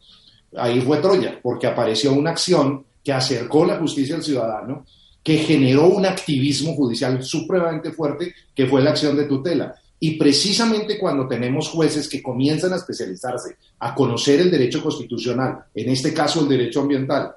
[0.58, 4.86] ahí fue Troya, porque apareció una acción que acercó la justicia al ciudadano,
[5.24, 9.76] que generó un activismo judicial supremamente fuerte, que fue la acción de tutela.
[10.00, 15.90] Y precisamente cuando tenemos jueces que comienzan a especializarse, a conocer el derecho constitucional, en
[15.90, 17.34] este caso el derecho ambiental,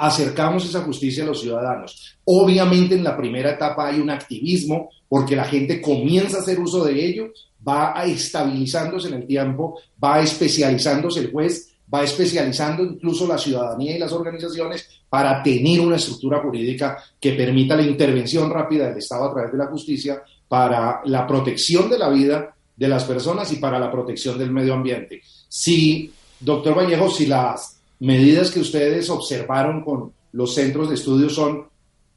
[0.00, 2.16] acercamos esa justicia a los ciudadanos.
[2.24, 6.84] Obviamente en la primera etapa hay un activismo porque la gente comienza a hacer uso
[6.84, 7.32] de ello,
[7.66, 13.96] va a estabilizándose en el tiempo, va especializándose el juez, va especializando incluso la ciudadanía
[13.96, 19.24] y las organizaciones para tener una estructura jurídica que permita la intervención rápida del Estado
[19.24, 23.56] a través de la justicia para la protección de la vida de las personas y
[23.56, 25.20] para la protección del medio ambiente.
[25.48, 31.64] Si, doctor Vallejo, si las medidas que ustedes observaron con los centros de estudio son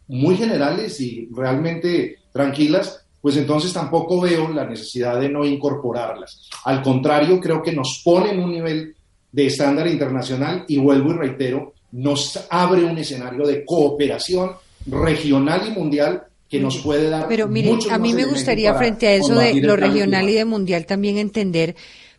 [0.07, 6.49] muy generales y realmente tranquilas, pues entonces tampoco veo la necesidad de no incorporarlas.
[6.65, 8.95] Al contrario, creo que nos pone en un nivel
[9.31, 14.51] de estándar internacional y vuelvo y reitero, nos abre un escenario de cooperación
[14.85, 17.27] regional y mundial que nos puede dar.
[17.27, 20.85] Pero mire, a mí me gustaría frente a eso de lo regional y de mundial
[20.85, 21.75] también entender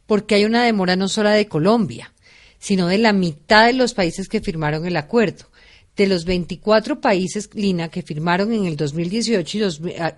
[0.06, 2.13] por qué hay una demora no solo de Colombia,
[2.64, 5.50] sino de la mitad de los países que firmaron el acuerdo
[5.96, 9.58] de los 24 países, Lina, que firmaron en el 2018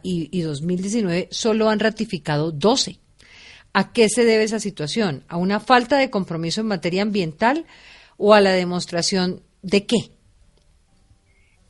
[0.05, 3.01] y, 2019, ah, solo han ratificado 12.
[3.73, 5.25] ¿A qué se debe esa situación?
[5.27, 7.67] ¿A una falta de compromiso en materia ambiental
[8.17, 10.13] o a la demostración de qué?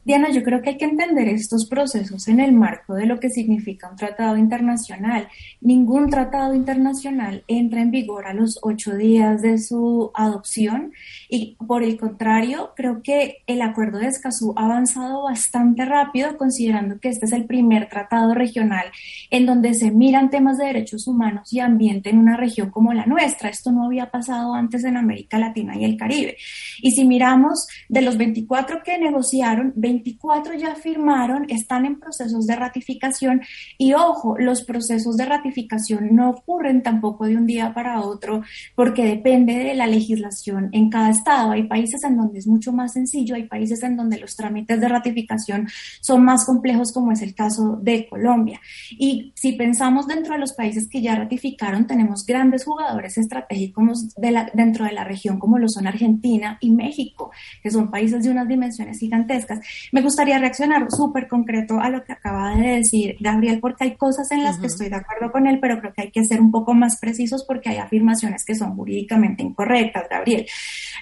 [0.06, 3.28] Diana, yo creo que hay que entender estos procesos en el marco de lo que
[3.28, 5.26] significa un tratado internacional.
[5.60, 10.92] Ningún tratado internacional entra en vigor a los ocho días de su adopción
[11.28, 17.00] y por el contrario, creo que el acuerdo de Escazú ha avanzado bastante rápido considerando
[17.00, 18.86] que este es el primer tratado regional
[19.32, 23.06] en donde se miran temas de derechos humanos y ambiente en una región como la
[23.06, 23.48] nuestra.
[23.48, 26.36] Esto no había pasado antes en América Latina y el Caribe.
[26.80, 32.56] Y si miramos de los 24 que negociaron, 24 ya firmaron, están en procesos de
[32.56, 33.40] ratificación
[33.78, 38.42] y ojo, los procesos de ratificación no ocurren tampoco de un día para otro
[38.74, 41.52] porque depende de la legislación en cada estado.
[41.52, 44.88] Hay países en donde es mucho más sencillo, hay países en donde los trámites de
[44.88, 45.68] ratificación
[46.00, 48.60] son más complejos como es el caso de Colombia.
[48.90, 54.84] Y si pensamos dentro de los países que ya ratificaron, tenemos grandes jugadores estratégicos dentro
[54.84, 57.30] de la región como lo son Argentina y México,
[57.62, 59.60] que son países de unas dimensiones gigantescas.
[59.92, 64.30] Me gustaría reaccionar súper concreto a lo que acaba de decir Gabriel, porque hay cosas
[64.30, 66.50] en las que estoy de acuerdo con él, pero creo que hay que ser un
[66.50, 70.46] poco más precisos porque hay afirmaciones que son jurídicamente incorrectas, Gabriel.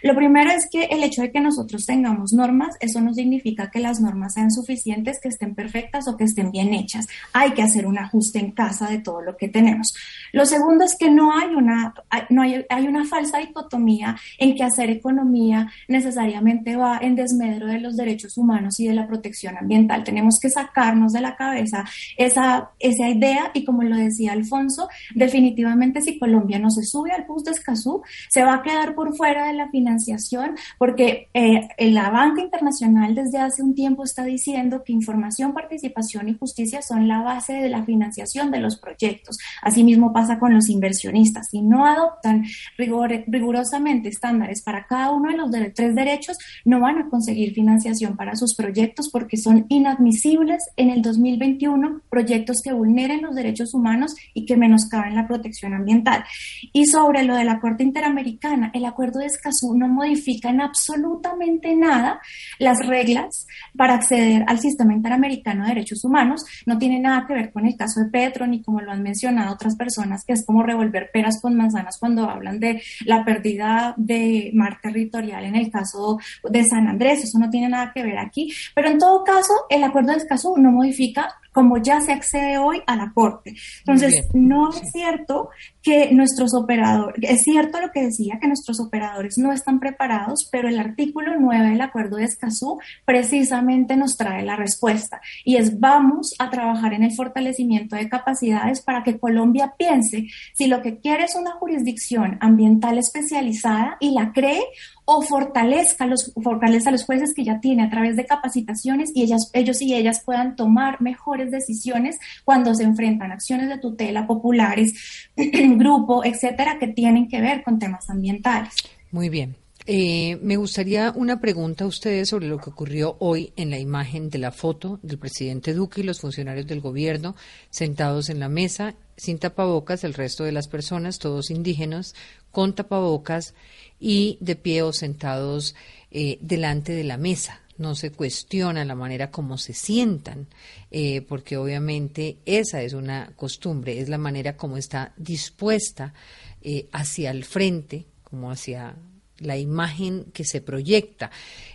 [0.02, 3.80] Lo primero es que el hecho de que nosotros tengamos normas, eso no significa que
[3.80, 7.06] las normas sean suficientes, que estén perfectas o que estén bien hechas.
[7.32, 9.94] Hay que hacer un ajuste en casa de todo lo que tenemos.
[10.32, 11.94] Lo segundo es que no hay una,
[12.30, 17.80] no hay, hay una falsa dicotomía en que hacer economía necesariamente va en desmedro de
[17.80, 20.04] los derechos humanos y de la protección ambiental.
[20.04, 21.84] Tenemos que sacarnos de la cabeza
[22.16, 27.24] esa, esa idea y como lo decía Alfonso, definitivamente si Colombia no se sube al
[27.24, 32.10] bus de Escazú, se va a quedar por fuera de la financiación porque eh, la
[32.10, 37.22] banca internacional desde hace un tiempo está diciendo que información, participación y justicia son la
[37.22, 39.38] base de la financiación de los proyectos.
[39.62, 41.48] Asimismo pasa con los inversionistas.
[41.50, 42.44] Si no adoptan
[42.76, 48.36] rigurosamente estándares para cada uno de los tres derechos, no van a conseguir financiación para
[48.36, 54.46] sus proyectos porque son inadmisibles en el 2021 proyectos que vulneren los derechos humanos y
[54.46, 56.24] que menoscaben la protección ambiental.
[56.72, 61.74] Y sobre lo de la Corte Interamericana, el acuerdo de Escazú no modifica en absolutamente
[61.74, 62.20] nada
[62.58, 66.44] las reglas para acceder al sistema interamericano de derechos humanos.
[66.66, 69.54] No tiene nada que ver con el caso de Petro ni como lo han mencionado
[69.54, 74.50] otras personas, que es como revolver peras con manzanas cuando hablan de la pérdida de
[74.54, 77.24] mar territorial en el caso de San Andrés.
[77.24, 78.43] Eso no tiene nada que ver aquí.
[78.74, 82.82] Pero en todo caso, el acuerdo de Escazú no modifica como ya se accede hoy
[82.84, 83.54] a la Corte.
[83.78, 85.50] Entonces, no es cierto
[85.82, 90.68] que nuestros operadores, es cierto lo que decía, que nuestros operadores no están preparados, pero
[90.68, 95.20] el artículo 9 del acuerdo de Escazú precisamente nos trae la respuesta.
[95.44, 100.66] Y es vamos a trabajar en el fortalecimiento de capacidades para que Colombia piense si
[100.66, 104.64] lo que quiere es una jurisdicción ambiental especializada y la cree
[105.04, 109.22] o fortalezca los, fortalezca a los jueces que ya tiene a través de capacitaciones y
[109.22, 114.26] ellas, ellos y ellas puedan tomar mejores decisiones cuando se enfrentan a acciones de tutela
[114.26, 114.94] populares,
[115.36, 118.74] grupo, etcétera, que tienen que ver con temas ambientales.
[119.10, 119.56] Muy bien.
[119.86, 124.30] Eh, me gustaría una pregunta a ustedes sobre lo que ocurrió hoy en la imagen
[124.30, 127.36] de la foto del presidente Duque y los funcionarios del gobierno
[127.68, 132.14] sentados en la mesa, sin tapabocas, el resto de las personas, todos indígenas,
[132.50, 133.52] con tapabocas
[134.00, 135.74] y de pie o sentados
[136.10, 137.60] eh, delante de la mesa.
[137.76, 140.46] No se cuestiona la manera como se sientan,
[140.92, 146.14] eh, porque obviamente esa es una costumbre, es la manera como está dispuesta
[146.62, 148.94] eh, hacia el frente, como hacia
[149.38, 151.30] la imagen que se proyecta.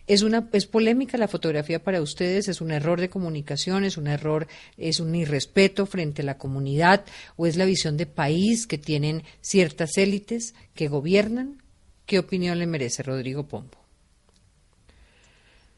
[0.07, 4.07] Es una es polémica la fotografía para ustedes, es un error de comunicación, es un
[4.07, 8.77] error, es un irrespeto frente a la comunidad o es la visión de país que
[8.77, 11.61] tienen ciertas élites que gobiernan.
[12.05, 13.77] ¿Qué opinión le merece Rodrigo Pombo?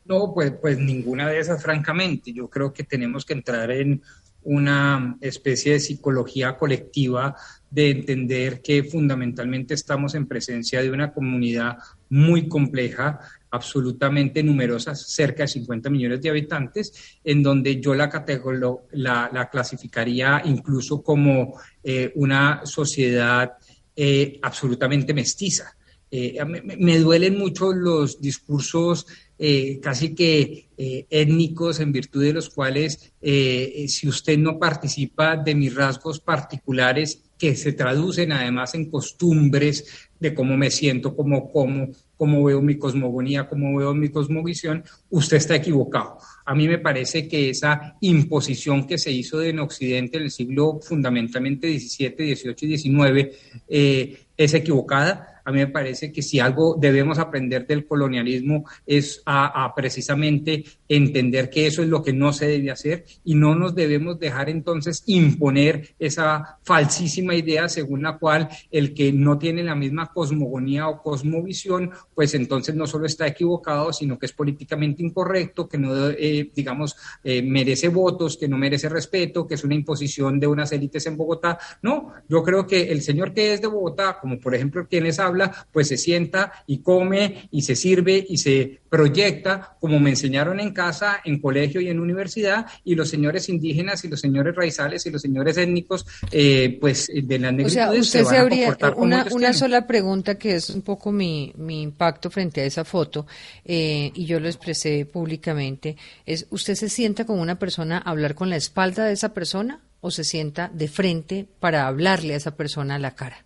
[0.05, 2.33] No, pues, pues ninguna de esas, francamente.
[2.33, 4.01] Yo creo que tenemos que entrar en
[4.43, 7.35] una especie de psicología colectiva
[7.69, 11.77] de entender que fundamentalmente estamos en presencia de una comunidad
[12.09, 18.09] muy compleja, absolutamente numerosa, cerca de 50 millones de habitantes, en donde yo la,
[18.91, 23.53] la, la clasificaría incluso como eh, una sociedad
[23.95, 25.75] eh, absolutamente mestiza.
[26.13, 29.07] Eh, me, duelen mucho los discursos
[29.39, 35.55] eh, casi que eh, étnicos en virtud de los cuales si usted no participa de
[35.55, 41.49] mis rasgos particulares que se traducen además en costumbres de cómo me siento, cómo
[42.17, 46.17] como, veo mi cosmogonía, cómo veo mi cosmovisión, usted está equivocado.
[46.45, 50.79] A mí me parece que esa imposición que se hizo en Occidente en el siglo
[50.81, 57.19] fundamentalmente XVII, XVIII y XIX es equivocada A mí me parece que si algo debemos
[57.19, 62.71] aprender del colonialismo es a, precisamente entender que eso es lo que no se debe
[62.71, 68.93] hacer y no nos debemos dejar entonces imponer esa falsísima idea según la cual el
[68.93, 74.19] que no tiene la misma cosmogonía o cosmovisión, pues entonces no solo está equivocado, sino
[74.19, 79.47] que es políticamente incorrecto, que no, eh, digamos, eh, merece votos, que no merece respeto,
[79.47, 81.57] que es una imposición de unas élites en Bogotá.
[81.81, 85.67] No, yo creo que el señor que es de Bogotá, como por ejemplo quienes habla,
[85.71, 90.73] pues se sienta y come y se sirve y se proyecta como me enseñaron en
[90.73, 95.11] casa, en colegio y en universidad, y los señores indígenas y los señores raizales y
[95.11, 99.87] los señores étnicos, eh, pues de la O sea, usted se, habría una, una sola
[99.87, 103.25] pregunta que es un poco mi, mi impacto frente a esa foto,
[103.63, 108.35] eh, y yo lo expresé públicamente, es, ¿usted se sienta con una persona a hablar
[108.35, 112.57] con la espalda de esa persona o se sienta de frente para hablarle a esa
[112.57, 113.45] persona a la cara?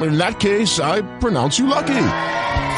[0.00, 2.06] In that case, I pronounce you lucky.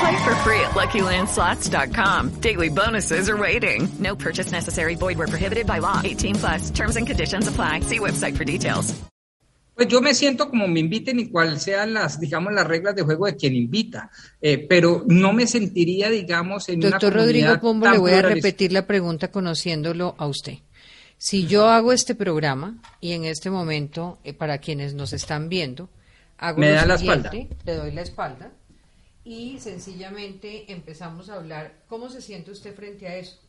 [0.00, 2.40] Play for free at LuckyLandSlots.com.
[2.40, 3.88] Daily bonuses are waiting.
[3.98, 4.94] No purchase necessary.
[4.94, 6.00] Void where prohibited by law.
[6.04, 6.70] 18 plus.
[6.70, 7.80] Terms and conditions apply.
[7.80, 8.94] See website for details.
[9.74, 13.02] Pues yo me siento como me inviten y cuáles sean las, digamos, las reglas de
[13.02, 14.10] juego de quien invita,
[14.40, 18.72] eh, pero no me sentiría, digamos, en Doctor una Rodrigo Pombo, le voy a repetir
[18.72, 20.60] la pregunta conociéndolo a usted.
[21.18, 25.90] Si yo hago este programa y en este momento, eh, para quienes nos están viendo,
[26.38, 27.30] hago me da la espalda.
[27.32, 28.52] le doy la espalda
[29.24, 31.82] y sencillamente empezamos a hablar.
[31.88, 33.40] ¿Cómo se siente usted frente a eso?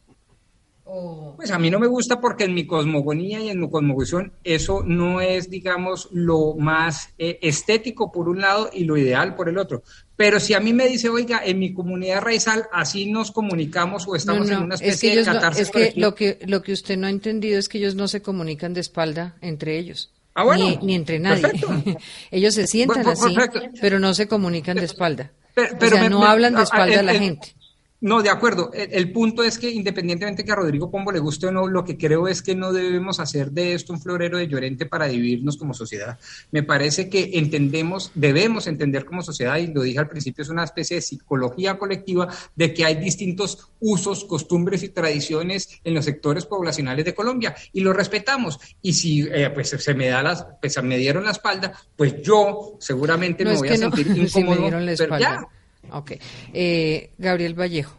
[0.90, 1.34] O...
[1.36, 4.84] Pues a mí no me gusta porque en mi cosmogonía y en mi cosmovisión eso
[4.86, 9.58] no es, digamos, lo más eh, estético por un lado y lo ideal por el
[9.58, 9.84] otro.
[10.16, 14.16] Pero si a mí me dice, oiga, en mi comunidad raizal así nos comunicamos o
[14.16, 16.40] estamos No, no, en una es que especie de no- catarsis es que lo que
[16.48, 19.78] lo que usted no ha entendido es que ellos no se comunican de espalda entre
[19.78, 20.14] ellos.
[20.40, 20.66] Ah, bueno.
[20.66, 21.42] ni, ni entre nadie.
[21.42, 21.98] Perfecto.
[22.32, 23.70] ellos se sientan Bueno, así, perfecto.
[23.82, 25.32] pero no se comunican de espalda.
[25.56, 27.24] Pero- o sea, me- no me- hablan de a- a- espalda a la el- el-
[27.24, 27.56] gente.
[28.00, 28.72] No, de acuerdo.
[28.74, 31.84] El, el punto es que independientemente que a Rodrigo Pombo le guste o no, lo
[31.84, 35.58] que creo es que no debemos hacer de esto un florero de Llorente para dividirnos
[35.58, 36.20] como sociedad.
[36.52, 40.64] Me parece que entendemos, debemos entender como sociedad, y lo dije al principio, es una
[40.64, 46.46] especie de psicología colectiva de que hay distintos usos, costumbres y tradiciones en los sectores
[46.46, 48.60] poblacionales de Colombia y lo respetamos.
[48.82, 52.78] Y si eh, pues se me da las, pues me dieron la espalda, pues yo
[52.80, 54.62] seguramente No me voy a no, sentir si me incómodo.
[54.62, 55.48] dieron la pero ya.
[55.92, 56.12] Ok.
[56.54, 57.96] Eh, Gabriel Vallejo.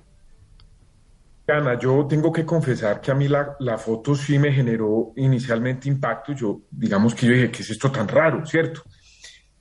[1.49, 5.89] Ana, yo tengo que confesar que a mí la, la foto sí me generó inicialmente
[5.89, 6.33] impacto.
[6.35, 8.83] Yo, digamos que yo dije, ¿qué es esto tan raro, cierto?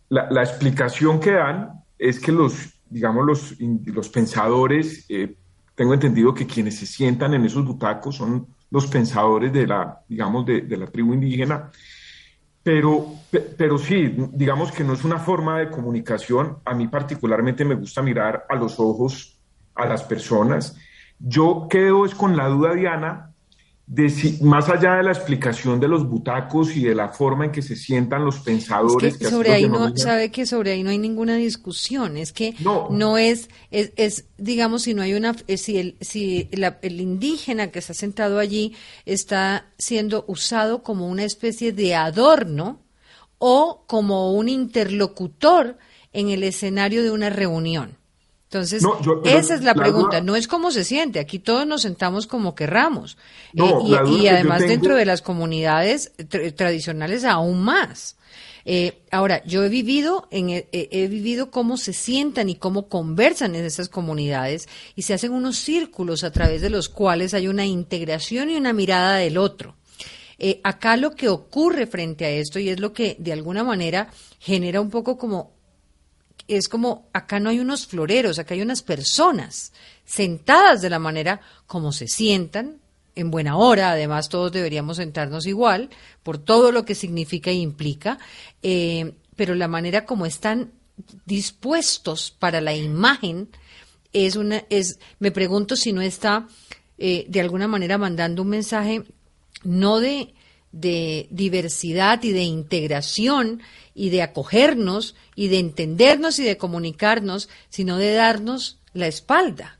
[0.10, 2.54] La, la explicación que dan es que los,
[2.90, 3.56] digamos, los,
[3.86, 5.38] los pensadores, eh,
[5.76, 10.46] tengo entendido que quienes se sientan en esos butacos son los pensadores de la, digamos,
[10.46, 11.72] de, de la tribu indígena.
[12.68, 16.58] Pero, pe- pero sí, digamos que no es una forma de comunicación.
[16.66, 19.40] A mí particularmente me gusta mirar a los ojos
[19.74, 20.76] a las personas.
[21.18, 23.32] Yo quedo es con la duda, Diana,
[23.88, 27.52] de si, más allá de la explicación de los butacos y de la forma en
[27.54, 30.90] que se sientan los Es pensadores, que sobre ahí no, sabe que sobre ahí no
[30.90, 32.18] hay ninguna discusión.
[32.18, 32.90] Es que No.
[32.92, 37.00] no, es, es, es, digamos, si no hay una, eh, si el, si la- el
[37.00, 38.76] indígena que está sentado allí
[39.06, 42.82] está siendo usado como una especie de adorno
[43.40, 45.78] o como un interlocutor
[46.14, 47.97] en el escenario de una reunión.
[48.50, 50.18] Entonces, No, yo- pero esa es la la pregunta.
[50.18, 51.20] duda- No es cómo se siente.
[51.20, 53.18] Aquí todos nos sentamos como querramos.
[53.54, 58.16] No, Eh, y, además tengo- dentro de las comunidades tra- tradicionales aún más.
[58.70, 63.56] Eh, ahora, yo he vivido, en, he, he vivido cómo se sientan y cómo conversan
[63.56, 67.66] en esas comunidades y se hacen unos círculos a través de los cuales hay una
[67.66, 69.76] integración y una mirada del otro.
[70.40, 74.10] Eh, acá lo que ocurre frente a esto y es lo que de alguna manera
[74.40, 75.57] genera un poco como
[76.48, 79.74] es como acá no hay unos floreros, acá hay unas personas
[80.06, 82.80] sentadas de la manera como se sientan
[83.16, 85.90] en buena hora, además todos deberíamos sentarnos igual
[86.24, 88.20] por todo lo que significa e implica,
[88.62, 90.72] eh, pero la manera como están
[91.26, 93.50] dispuestos para la imagen
[94.14, 96.48] es una, es, me pregunto si no está
[96.98, 99.04] eh, de alguna manera mandando un mensaje
[99.64, 100.34] no de,
[100.72, 103.62] de diversidad y de integración
[103.98, 109.80] y de acogernos y de entendernos y de comunicarnos, sino de darnos la espalda.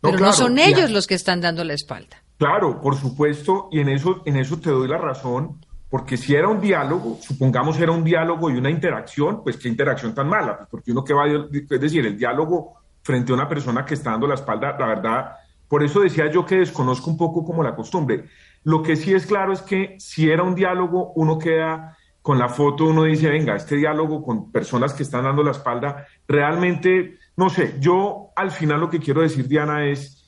[0.00, 2.22] Pero no son ellos los que están dando la espalda.
[2.38, 5.60] Claro, por supuesto, y en eso, en eso te doy la razón,
[5.90, 10.14] porque si era un diálogo, supongamos era un diálogo y una interacción, pues qué interacción
[10.14, 13.48] tan mala, pues, porque uno que va, a, es decir, el diálogo frente a una
[13.48, 15.32] persona que está dando la espalda, la verdad,
[15.68, 18.24] por eso decía yo que desconozco un poco como la costumbre.
[18.64, 22.48] Lo que sí es claro es que si era un diálogo, uno queda con la
[22.48, 27.48] foto, uno dice, venga, este diálogo con personas que están dando la espalda, realmente, no
[27.48, 30.26] sé, yo al final lo que quiero decir, Diana, es,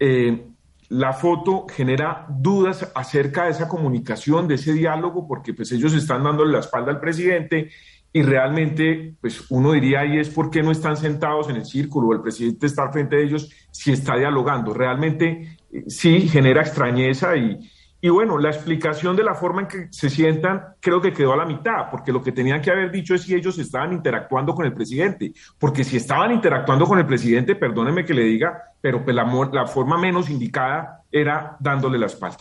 [0.00, 0.44] eh,
[0.88, 6.24] la foto genera dudas acerca de esa comunicación, de ese diálogo, porque pues ellos están
[6.24, 7.70] dándole la espalda al presidente
[8.12, 12.08] y realmente pues uno diría ahí es por qué no están sentados en el círculo
[12.08, 14.74] o el presidente está frente de ellos si está dialogando.
[14.74, 17.70] Realmente eh, sí genera extrañeza y,
[18.00, 21.36] y bueno, la explicación de la forma en que se sientan creo que quedó a
[21.36, 24.66] la mitad, porque lo que tenían que haber dicho es si ellos estaban interactuando con
[24.66, 29.16] el presidente, porque si estaban interactuando con el presidente, perdóneme que le diga, pero pues
[29.16, 32.38] la forma menos indicada era dándole la espalda.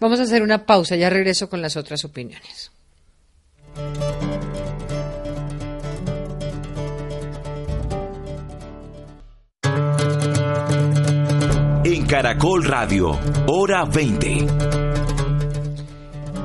[0.00, 2.72] Vamos a hacer una pausa, ya regreso con las otras opiniones.
[12.08, 14.46] Caracol Radio, hora 20.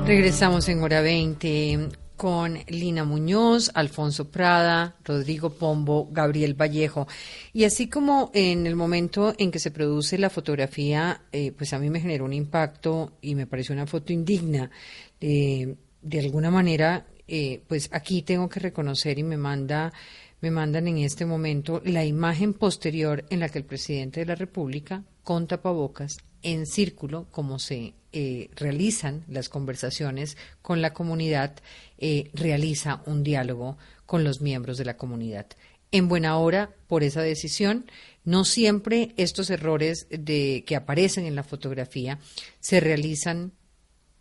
[0.04, 1.88] Regresamos en hora 20
[2.18, 7.08] con Lina Muñoz, Alfonso Prada, Rodrigo Pombo, Gabriel Vallejo.
[7.54, 11.78] Y así como en el momento en que se produce la fotografía, eh, pues a
[11.78, 14.70] mí me generó un impacto y me pareció una foto indigna.
[15.18, 19.94] Eh, de alguna manera, eh, pues aquí tengo que reconocer y me manda
[20.42, 24.34] me mandan en este momento la imagen posterior en la que el presidente de la
[24.34, 31.56] República, con tapabocas, en círculo, como se eh, realizan las conversaciones con la comunidad,
[31.98, 35.46] eh, realiza un diálogo con los miembros de la comunidad.
[35.90, 37.86] En buena hora por esa decisión,
[38.24, 42.18] no siempre estos errores de, que aparecen en la fotografía
[42.60, 43.52] se realizan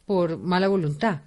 [0.05, 1.21] por mala voluntad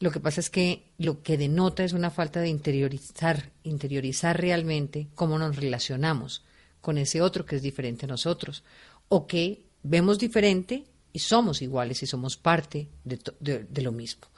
[0.00, 5.08] lo que pasa es que lo que denota es una falta de interiorizar, interiorizar realmente
[5.14, 6.42] cómo nos relacionamos
[6.80, 8.64] con ese otro que es diferente a nosotros,
[9.10, 14.28] o que vemos diferente y somos iguales y somos parte de, lo mismo.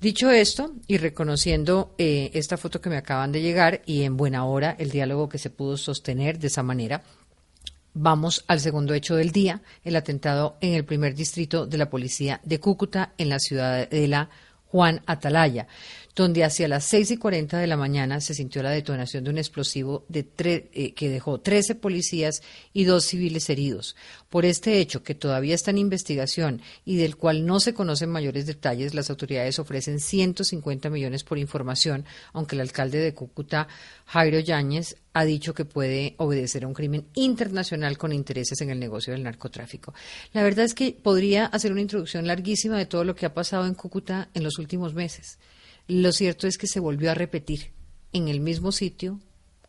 [0.00, 4.44] Dicho esto, y reconociendo eh, esta foto que me acaban de llegar y en buena
[4.44, 7.02] hora el diálogo que se pudo sostener de esa manera,
[7.92, 12.40] vamos al segundo hecho del día, el atentado en el primer distrito de la policía
[12.44, 14.30] de Cúcuta en la ciudad de la
[14.66, 15.66] Juan Atalaya,
[16.22, 19.38] donde hacia las seis y cuarenta de la mañana se sintió la detonación de un
[19.38, 20.26] explosivo de
[20.72, 22.42] eh, que dejó 13 policías
[22.72, 23.94] y dos civiles heridos.
[24.28, 28.46] Por este hecho, que todavía está en investigación y del cual no se conocen mayores
[28.46, 33.68] detalles, las autoridades ofrecen 150 millones por información, aunque el alcalde de Cúcuta,
[34.06, 38.80] Jairo Yáñez, ha dicho que puede obedecer a un crimen internacional con intereses en el
[38.80, 39.94] negocio del narcotráfico.
[40.32, 43.66] La verdad es que podría hacer una introducción larguísima de todo lo que ha pasado
[43.66, 45.38] en Cúcuta en los últimos meses.
[45.88, 47.72] Lo cierto es que se volvió a repetir
[48.12, 49.20] en el mismo sitio,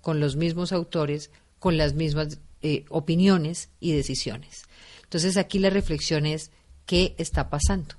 [0.01, 4.63] con los mismos autores, con las mismas eh, opiniones y decisiones.
[5.03, 6.51] Entonces aquí la reflexión es,
[6.85, 7.95] ¿qué está pasando?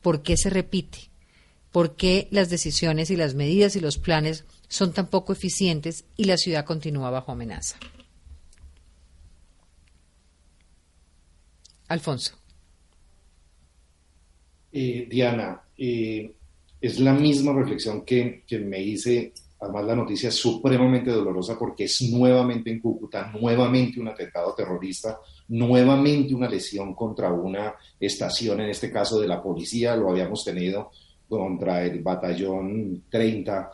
[0.00, 1.10] ¿Por qué se repite?
[1.72, 6.24] ¿Por qué las decisiones y las medidas y los planes son tan poco eficientes y
[6.24, 7.78] la ciudad continúa bajo amenaza?
[11.88, 12.38] Alfonso.
[14.72, 16.32] Eh, Diana, eh,
[16.80, 21.84] es la misma reflexión que, que me hice Además, la noticia es supremamente dolorosa porque
[21.84, 25.18] es nuevamente en Cúcuta, nuevamente un atentado terrorista,
[25.48, 30.92] nuevamente una lesión contra una estación, en este caso de la policía, lo habíamos tenido
[31.28, 33.70] contra el batallón 30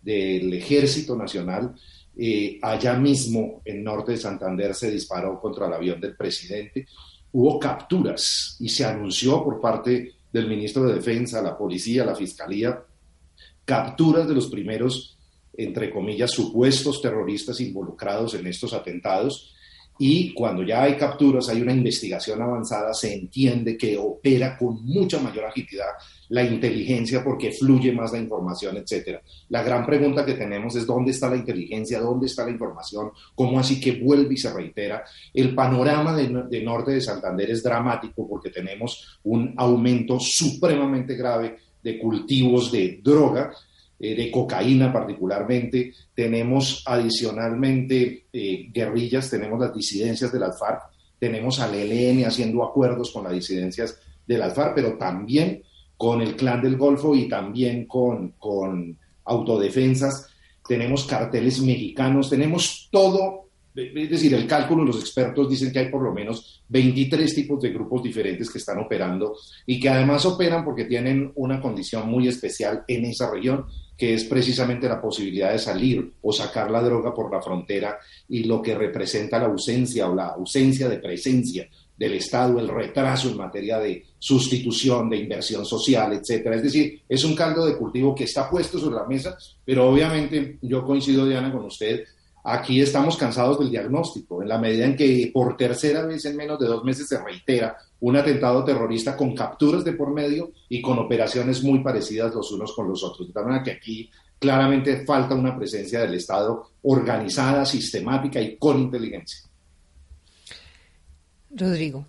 [0.00, 1.74] del Ejército Nacional.
[2.16, 6.86] Eh, allá mismo, en norte de Santander, se disparó contra el avión del presidente.
[7.32, 12.82] Hubo capturas y se anunció por parte del ministro de Defensa, la policía, la fiscalía,
[13.64, 15.16] capturas de los primeros
[15.56, 19.54] entre comillas, supuestos terroristas involucrados en estos atentados.
[19.98, 25.18] Y cuando ya hay capturas, hay una investigación avanzada, se entiende que opera con mucha
[25.20, 25.86] mayor agilidad
[26.28, 29.22] la inteligencia porque fluye más la información, etcétera.
[29.48, 33.58] La gran pregunta que tenemos es dónde está la inteligencia, dónde está la información, cómo
[33.58, 35.04] así que vuelve y se reitera.
[35.32, 41.98] El panorama de, norte de Santander es dramático porque tenemos un aumento supremamente grave de
[41.98, 43.52] cultivos de droga
[43.98, 45.92] eh, de cocaína particularmente.
[46.14, 50.82] Tenemos adicionalmente eh, guerrillas, tenemos las disidencias de las FARC,
[51.18, 55.62] tenemos al ELN haciendo acuerdos con las disidencias de las FARC, pero también
[55.96, 60.28] con el clan del Golfo y también con, con autodefensas.
[60.68, 66.02] Tenemos carteles mexicanos, tenemos todo es decir, el cálculo, los expertos dicen que hay por
[66.02, 69.36] lo menos 23 tipos de grupos diferentes que están operando
[69.66, 73.66] y que además operan porque tienen una condición muy especial en esa región
[73.96, 78.44] que es precisamente la posibilidad de salir o sacar la droga por la frontera y
[78.44, 83.38] lo que representa la ausencia o la ausencia de presencia del Estado, el retraso en
[83.38, 86.56] materia de sustitución, de inversión social, etcétera.
[86.56, 90.58] Es decir, es un caldo de cultivo que está puesto sobre la mesa, pero obviamente
[90.60, 92.04] yo coincido, Diana, con usted
[92.48, 96.60] Aquí estamos cansados del diagnóstico, en la medida en que por tercera vez en menos
[96.60, 100.98] de dos meses se reitera un atentado terrorista con capturas de por medio y con
[100.98, 103.28] operaciones muy parecidas los unos con los otros.
[103.28, 108.78] De tal manera que aquí claramente falta una presencia del Estado organizada, sistemática y con
[108.78, 109.48] inteligencia.
[111.50, 112.06] Rodrigo.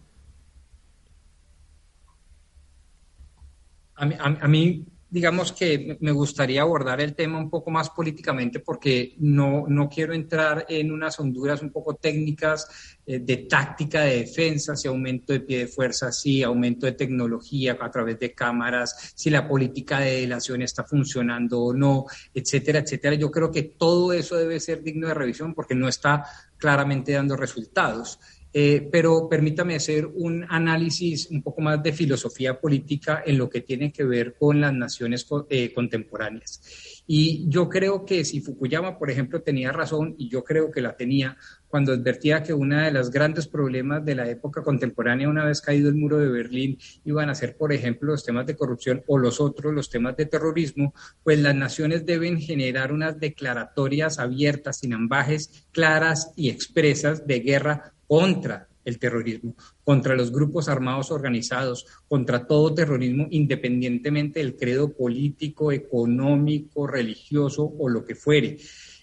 [3.95, 8.59] A mí, a mí digamos que me gustaría abordar el tema un poco más políticamente
[8.59, 14.19] porque no, no quiero entrar en unas honduras un poco técnicas eh, de táctica de
[14.19, 19.13] defensa, si aumento de pie de fuerza, si aumento de tecnología a través de cámaras,
[19.15, 23.15] si la política de delación está funcionando o no, etcétera, etcétera.
[23.15, 26.25] Yo creo que todo eso debe ser digno de revisión porque no está
[26.57, 28.19] claramente dando resultados.
[28.53, 33.61] Eh, pero permítame hacer un análisis un poco más de filosofía política en lo que
[33.61, 37.03] tiene que ver con las naciones eh, contemporáneas.
[37.09, 40.97] Y yo creo que si Fukuyama, por ejemplo, tenía razón, y yo creo que la
[40.97, 41.37] tenía,
[41.67, 45.87] cuando advertía que uno de los grandes problemas de la época contemporánea, una vez caído
[45.87, 49.39] el muro de Berlín, iban a ser, por ejemplo, los temas de corrupción o los
[49.39, 50.93] otros, los temas de terrorismo,
[51.23, 57.93] pues las naciones deben generar unas declaratorias abiertas, sin ambajes, claras y expresas de guerra
[58.07, 59.53] contra el terrorismo,
[59.83, 67.89] contra los grupos armados organizados, contra todo terrorismo, independientemente del credo político, económico, religioso o
[67.89, 68.57] lo que fuere.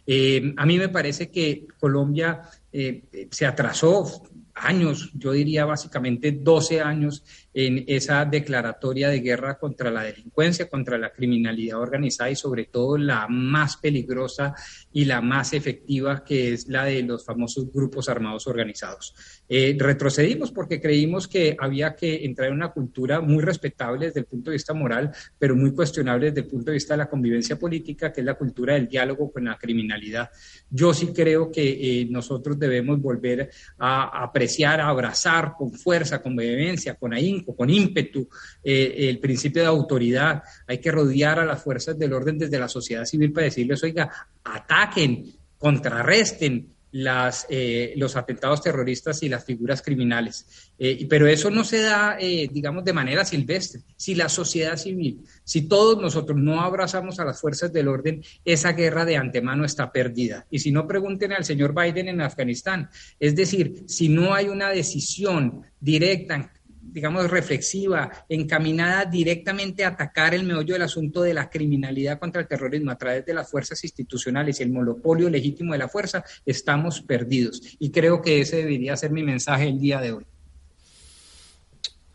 [0.07, 2.43] Eh, a mí me parece que Colombia
[2.73, 4.23] eh, se atrasó
[4.55, 7.25] años, yo diría básicamente 12 años
[7.55, 12.99] en esa declaratoria de guerra contra la delincuencia, contra la criminalidad organizada y sobre todo
[12.99, 14.55] la más peligrosa
[14.93, 19.15] y la más efectiva que es la de los famosos grupos armados organizados.
[19.49, 24.27] Eh, retrocedimos porque creímos que había que entrar en una cultura muy respetable desde el
[24.27, 27.59] punto de vista moral, pero muy cuestionable desde el punto de vista de la convivencia
[27.59, 30.31] política, que es la cultura del diálogo con la criminalidad.
[30.71, 36.35] Yo sí creo que eh, nosotros debemos volver a apreciar, a abrazar con fuerza, con
[36.35, 38.29] vehemencia, con ahínco, con ímpetu
[38.63, 40.43] eh, el principio de autoridad.
[40.67, 44.11] Hay que rodear a las fuerzas del orden desde la sociedad civil para decirles, oiga,
[44.43, 50.73] ataquen, contrarresten, las, eh, los atentados terroristas y las figuras criminales.
[50.79, 53.83] Eh, pero eso no se da, digamos, de manera silvestre.
[53.97, 58.75] Si la sociedad civil, si todos nosotros no abrazamos a las fuerzas del orden, esa
[58.75, 60.47] guerra de antemano está perdida.
[60.53, 62.89] Y si no, pregunten al señor Biden en Afganistán.
[63.19, 66.53] Es decir, si no hay una decisión directa,
[66.95, 72.47] digamos, reflexiva, encaminada directamente a atacar el meollo del asunto de la criminalidad contra el
[72.47, 77.03] terrorismo a través de las fuerzas institucionales y el monopolio legítimo de la fuerza, estamos
[77.03, 77.61] perdidos.
[77.81, 80.25] Y creo que ese debería ser mi mensaje el día de hoy.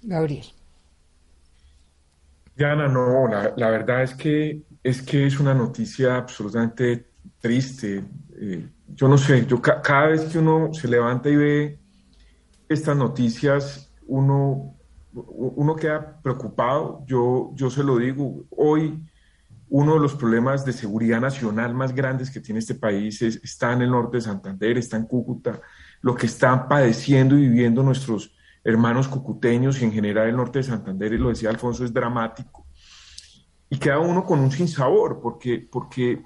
[0.01, 0.45] Gabriel.
[2.55, 7.05] Diana, no, la, verdad es que, es que es una noticia absolutamente
[7.41, 8.01] triste.
[8.39, 11.79] Eh, yo no sé, yo cada vez que uno se levanta y ve
[12.69, 14.75] estas noticias, uno,
[15.13, 17.03] uno queda preocupado.
[17.05, 18.99] Yo, yo se lo digo, hoy
[19.69, 23.83] uno de los problemas de seguridad nacional más grandes que tiene este país está en
[23.83, 25.61] el norte de Santander, está en Cúcuta.
[26.01, 30.63] Lo que están padeciendo y viviendo nuestros hermanos cucuteños y en general el norte de
[30.63, 32.65] Santander, y lo decía Alfonso, es dramático.
[33.69, 36.23] Y queda uno con un sinsabor, porque, porque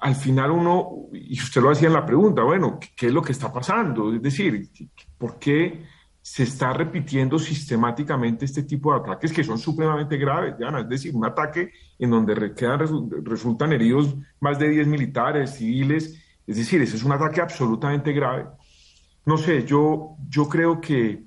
[0.00, 3.32] al final uno, y usted lo hacía en la pregunta, bueno, ¿qué es lo que
[3.32, 4.12] está pasando?
[4.12, 4.68] Es decir,
[5.16, 5.86] ¿por qué
[6.26, 10.80] se está repitiendo sistemáticamente este tipo de ataques que son supremamente graves, Diana.
[10.80, 12.80] Es decir, un ataque en donde quedan,
[13.22, 16.18] resultan heridos más de 10 militares, civiles.
[16.46, 18.46] Es decir, ese es un ataque absolutamente grave.
[19.26, 21.24] no sé, yo, yo creo que,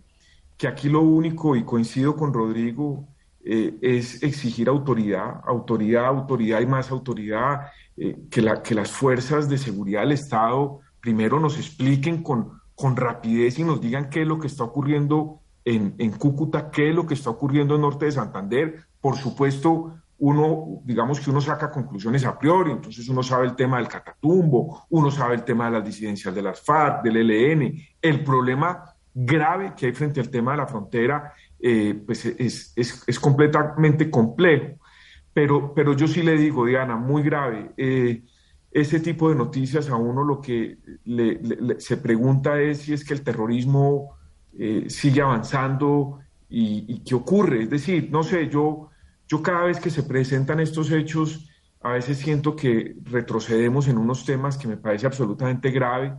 [0.57, 3.07] que aquí lo único, y coincido con Rodrigo,
[3.45, 9.47] eh, es exigir autoridad, autoridad, autoridad y más autoridad, eh, que, la, que las fuerzas
[9.47, 14.27] de seguridad del Estado primero nos expliquen con, con rapidez y nos digan qué es
[14.27, 18.05] lo que está ocurriendo en, en Cúcuta, qué es lo que está ocurriendo en Norte
[18.05, 18.85] de Santander.
[19.01, 23.77] Por supuesto, uno, digamos que uno saca conclusiones a priori, entonces uno sabe el tema
[23.77, 28.23] del catatumbo, uno sabe el tema de las disidencias de las FARC, del ELN, el
[28.23, 33.19] problema grave que hay frente al tema de la frontera, eh, pues es, es, es,
[33.19, 34.77] completamente complejo.
[35.33, 37.71] Pero, pero yo sí le digo, Diana, muy grave.
[37.75, 38.21] Eh,
[38.81, 43.13] ese tipo de noticias a uno lo que le, se pregunta es si es que
[43.13, 44.15] el terrorismo
[44.57, 46.19] eh, sigue avanzando
[46.49, 47.63] y, y, qué ocurre.
[47.63, 48.89] Es decir, no sé, yo
[49.27, 51.49] yo cada vez que se presentan estos hechos,
[51.81, 56.15] a veces siento que retrocedemos en unos temas que me parece absolutamente grave,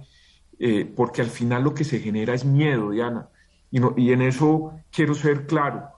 [0.59, 3.29] eh, porque al final lo que se genera es miedo, Diana.
[3.71, 5.89] Y, y en eso quiero ser claro.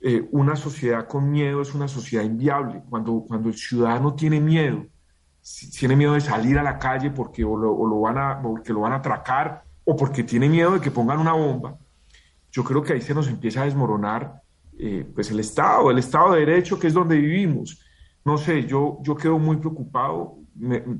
[0.00, 2.82] Eh, una sociedad con miedo es una sociedad inviable.
[2.90, 4.86] Cuando, cuando el ciudadano tiene miedo,
[5.78, 8.92] tiene miedo de salir a la calle porque o lo, van a, porque lo van
[8.92, 11.76] a atracar o porque tiene miedo de que pongan una bomba,
[12.50, 14.42] yo creo que ahí se nos empieza a desmoronar
[14.78, 17.80] eh, pues el Estado, el Estado de Derecho, que es donde vivimos.
[18.24, 20.38] No sé, yo, yo quedo muy preocupado,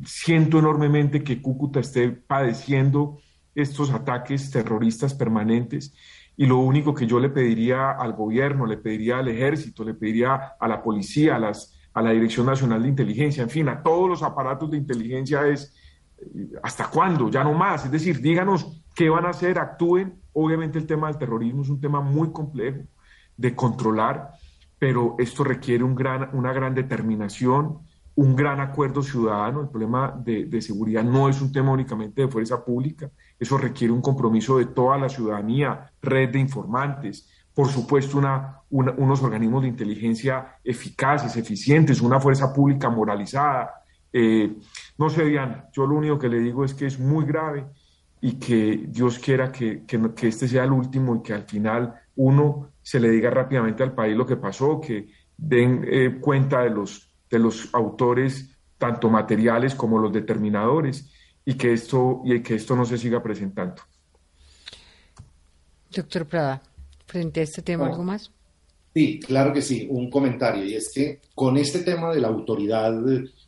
[0.05, 3.19] siento enormemente que Cúcuta esté padeciendo
[3.55, 5.95] estos ataques terroristas permanentes
[6.37, 10.35] y lo único que yo le pediría al gobierno, le pediría al ejército, le pediría
[10.61, 14.07] a la policía, a, las, a la Dirección Nacional de Inteligencia, en fin, a todos
[14.07, 15.75] los aparatos de inteligencia es,
[16.19, 17.31] eh, ¿hasta cuándo?
[17.31, 17.87] Ya no más.
[17.87, 20.21] Es decir, díganos qué van a hacer, actúen.
[20.35, 22.81] Obviamente el tema del terrorismo es un tema muy complejo
[23.35, 24.33] de controlar,
[24.79, 27.79] pero esto requiere gran, una gran determinación,
[28.15, 29.63] un gran acuerdo ciudadano.
[29.63, 34.03] El problema de, seguridad no es un tema únicamente de fuerza pública, eso requiere un
[34.03, 37.27] compromiso de toda la ciudadanía, red de informantes,
[37.57, 43.83] por supuesto una, unos organismos de inteligencia eficaces, eficientes, una fuerza pública moralizada.
[44.13, 44.59] Eh,
[44.99, 47.65] no sé, Diana, yo lo único que le digo es que es muy grave
[48.21, 49.85] y que Dios quiera que,
[50.21, 54.15] este sea el último y que al final uno se le diga rápidamente al país
[54.15, 59.99] lo que pasó, que den eh, cuenta de los, de los autores, tanto materiales como
[59.99, 61.11] los determinadores,
[61.43, 63.81] y que esto, y que esto no se siga presentando.
[65.91, 66.63] Doctor Prada,
[67.07, 68.31] frente a este tema, ¿algo más?
[68.95, 72.95] Sí, claro que sí, un comentario, y es que con este tema de la autoridad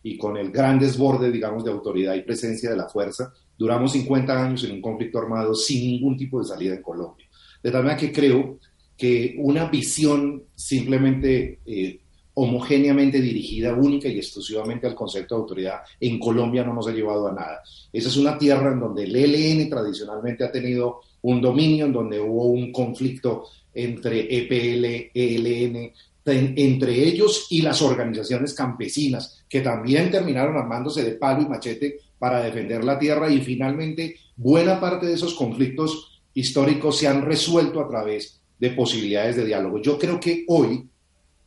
[0.02, 4.44] y con el gran desborde, digamos, de autoridad y presencia de la fuerza, duramos 50
[4.44, 7.26] años en un conflicto armado sin ningún tipo de salida en Colombia.
[7.62, 8.58] De tal manera que creo
[8.96, 12.00] que una visión simplemente eh,
[12.34, 17.26] homogéneamente dirigida única y exclusivamente al concepto de autoridad en Colombia no nos ha llevado
[17.26, 17.62] a nada.
[17.92, 22.20] Esa es una tierra en donde el ELN tradicionalmente ha tenido un dominio, en donde
[22.20, 23.44] hubo un conflicto
[23.74, 25.92] entre EPL, ELN,
[26.24, 32.42] entre ellos y las organizaciones campesinas, que también terminaron armándose de palo y machete para
[32.42, 37.88] defender la tierra y finalmente buena parte de esos conflictos históricos se han resuelto a
[37.88, 39.80] través de posibilidades de diálogo.
[39.80, 40.87] Yo creo que hoy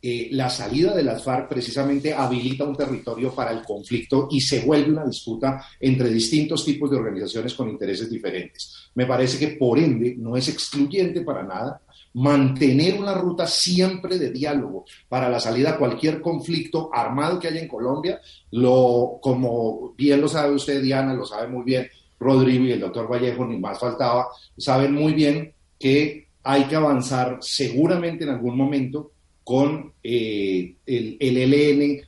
[0.04, 4.62] eh, la salida de las FARC precisamente habilita un territorio para el conflicto y se
[4.62, 8.89] vuelve una disputa entre distintos tipos de organizaciones con intereses diferentes.
[8.95, 11.82] Me parece que por ende no es excluyente para nada
[12.14, 17.62] mantener una ruta siempre de diálogo para la salida a cualquier conflicto armado que haya
[17.62, 18.20] en Colombia.
[18.52, 21.88] Lo, como bien lo sabe usted, Diana, lo sabe muy bien
[22.20, 24.28] Rodrigo y el doctor Vallejo, ni más faltaba,
[24.58, 29.12] saben muy bien que hay que avanzar seguramente en algún momento
[29.43, 32.01] con eh, el, el, ELN.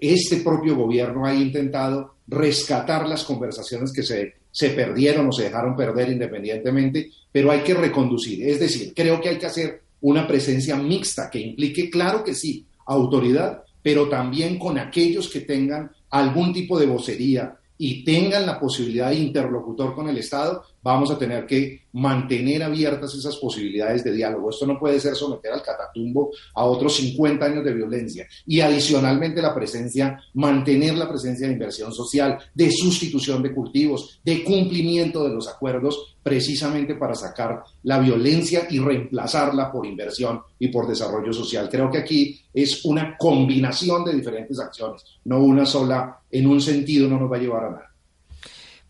[0.00, 5.76] Este propio gobierno ha intentado rescatar las conversaciones que se, se perdieron o se dejaron
[5.76, 8.48] perder independientemente, pero hay que reconducir.
[8.48, 12.64] Es decir, creo que hay que hacer una presencia mixta que implique, claro que sí,
[12.86, 19.10] autoridad, pero también con aquellos que tengan algún tipo de vocería y tengan la posibilidad
[19.10, 24.50] de interlocutor con el Estado, vamos a tener que mantener abiertas esas posibilidades de diálogo.
[24.50, 28.26] Esto no puede ser someter al catatumbo a otros 50 años de violencia.
[28.46, 34.44] Y adicionalmente la presencia, mantener la presencia de inversión social, de sustitución de cultivos, de
[34.44, 40.86] cumplimiento de los acuerdos, precisamente para sacar la violencia y reemplazarla por inversión y por
[40.86, 41.68] desarrollo social.
[41.70, 47.08] Creo que aquí es una combinación de diferentes acciones, no una sola, en un sentido
[47.08, 47.89] no nos va a llevar a nada.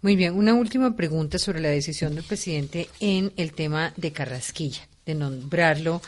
[0.02, 4.88] Muy bien, una última pregunta sobre la decisión del presidente en el tema de Carrasquilla,
[5.04, 6.00] de nombrarlo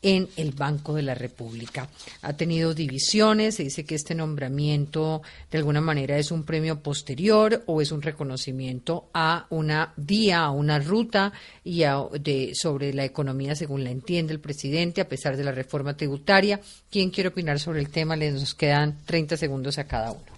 [0.00, 1.86] en el Banco de la República.
[2.22, 5.20] Ha tenido divisiones, se dice que este nombramiento
[5.50, 10.50] de alguna manera es un premio posterior o es un reconocimiento a una vía, a
[10.50, 11.30] una ruta
[11.64, 11.84] y
[12.20, 16.62] de, sobre la economía según la entiende el presidente, a pesar de la reforma tributaria.
[16.90, 18.16] ¿Quién quiere opinar sobre el tema?
[18.16, 20.33] Les nos quedan 30 segundos a cada uno.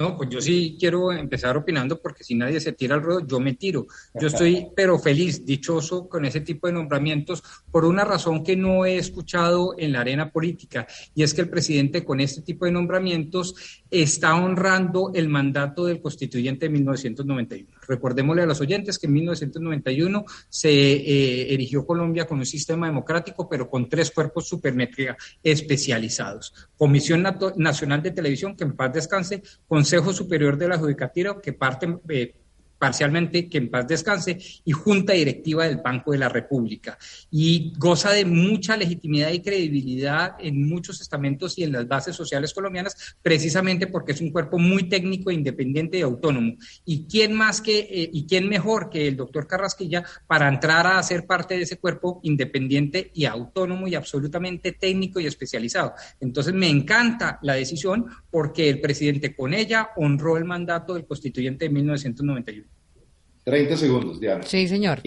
[0.00, 3.40] No, pues yo sí quiero empezar opinando porque si nadie se tira al ruedo, yo
[3.40, 3.88] me tiro.
[4.14, 7.42] Yo estoy pero feliz, dichoso con ese tipo de nombramientos
[7.72, 10.86] por una razón que no he escuchado en la arena política
[11.16, 13.56] y es que el presidente con este tipo de nombramientos
[13.90, 17.77] está honrando el mandato del constituyente de 1991.
[17.88, 23.48] Recordémosle a los oyentes que en 1991 se eh, erigió Colombia con un sistema democrático,
[23.48, 26.52] pero con tres cuerpos supermétrica especializados.
[26.76, 27.24] Comisión
[27.56, 31.98] Nacional de Televisión, que en paz descanse, Consejo Superior de la Judicatura, que parte...
[32.08, 32.34] Eh,
[32.78, 36.98] parcialmente, que en paz descanse, y Junta Directiva del Banco de la República.
[37.30, 42.54] Y goza de mucha legitimidad y credibilidad en muchos estamentos y en las bases sociales
[42.54, 46.54] colombianas, precisamente porque es un cuerpo muy técnico, independiente y autónomo.
[46.84, 51.02] ¿Y quién más que, eh, y quién mejor que el doctor Carrasquilla para entrar a
[51.02, 55.94] ser parte de ese cuerpo independiente y autónomo y absolutamente técnico y especializado?
[56.20, 61.66] Entonces, me encanta la decisión porque el presidente con ella honró el mandato del constituyente
[61.66, 62.67] de 1991.
[63.48, 64.42] 30 segundos, Diana.
[64.42, 65.00] Sí, señor.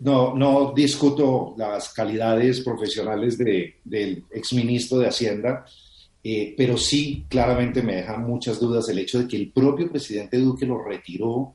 [0.00, 5.64] no, no discuto las calidades profesionales de, del exministro de Hacienda,
[6.24, 10.38] eh, pero sí claramente me deja muchas dudas el hecho de que el propio presidente
[10.38, 11.54] Duque lo retiró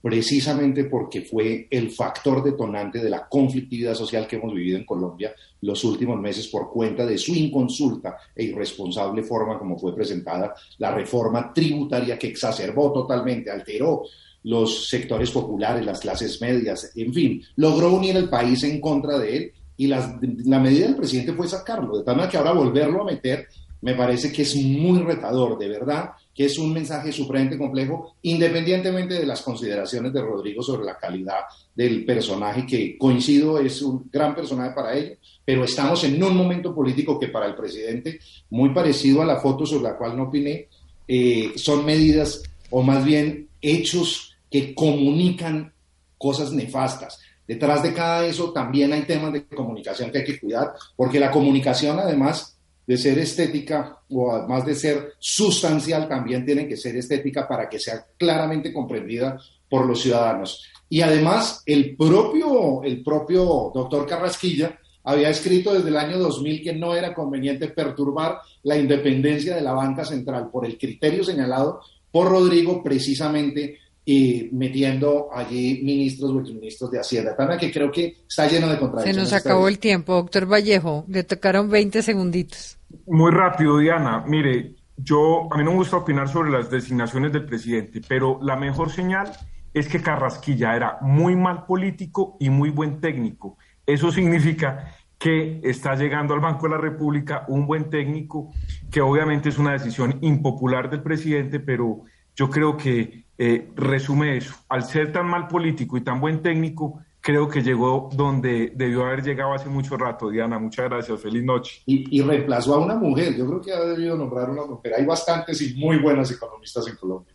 [0.00, 5.34] precisamente porque fue el factor detonante de la conflictividad social que hemos vivido en Colombia
[5.62, 10.94] los últimos meses por cuenta de su inconsulta e irresponsable forma como fue presentada la
[10.94, 14.04] reforma tributaria que exacerbó totalmente, alteró
[14.44, 19.36] los sectores populares, las clases medias, en fin, logró unir el país en contra de
[19.36, 23.06] él y la medida del presidente fue sacarlo, de tal manera que ahora volverlo a
[23.06, 23.48] meter
[23.84, 29.12] me parece que es muy retador, de verdad, que es un mensaje supremamente complejo, independientemente
[29.12, 31.40] de las consideraciones de Rodrigo sobre la calidad
[31.74, 36.74] del personaje, que coincido, es un gran personaje para ello, pero estamos en un momento
[36.74, 40.66] político que para el presidente, muy parecido a la foto sobre la cual no opiné,
[41.06, 45.74] eh, son medidas o más bien hechos que comunican
[46.16, 47.18] cosas nefastas.
[47.44, 51.32] Detrás de cada eso también hay temas de comunicación que hay que cuidar, porque la
[51.32, 57.48] comunicación, además de ser estética o además de ser sustancial, también tiene que ser estética
[57.48, 59.36] para que sea claramente comprendida
[59.68, 60.64] por los ciudadanos.
[60.88, 66.74] Y además, el propio, el propio doctor Carrasquilla había escrito desde el año 2000 que
[66.74, 71.80] no era conveniente perturbar la independencia de la banca central por el criterio señalado
[72.14, 77.36] por Rodrigo precisamente y metiendo allí ministros o exministros de Hacienda.
[77.36, 79.28] Para que creo que está lleno de contradicciones.
[79.28, 81.04] Se nos acabó el tiempo, doctor Vallejo.
[81.08, 82.78] Le tocaron 20 segunditos.
[83.06, 84.24] Muy rápido, Diana.
[84.26, 88.56] Mire, yo a mí no me gusta opinar sobre las designaciones del presidente, pero la
[88.56, 89.30] mejor señal
[89.72, 93.56] es que Carrasquilla era muy mal político y muy buen técnico.
[93.86, 98.52] Eso significa que está llegando al Banco de la República un buen técnico,
[98.90, 102.02] que obviamente es una decisión impopular del presidente, pero
[102.36, 104.54] yo creo que eh, resume eso.
[104.68, 109.22] Al ser tan mal político y tan buen técnico, creo que llegó donde debió haber
[109.22, 110.28] llegado hace mucho rato.
[110.28, 111.20] Diana, muchas gracias.
[111.20, 111.82] Feliz noche.
[111.86, 113.34] Y, reemplazó a una mujer.
[113.36, 114.92] Yo creo que ha debido nombrar una mujer.
[114.96, 117.32] Hay bastantes y muy buenas economistas en Colombia.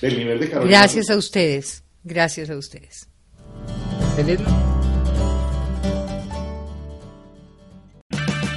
[0.00, 1.84] Del nivel de Gracias a ustedes.
[2.02, 3.08] Gracias a ustedes.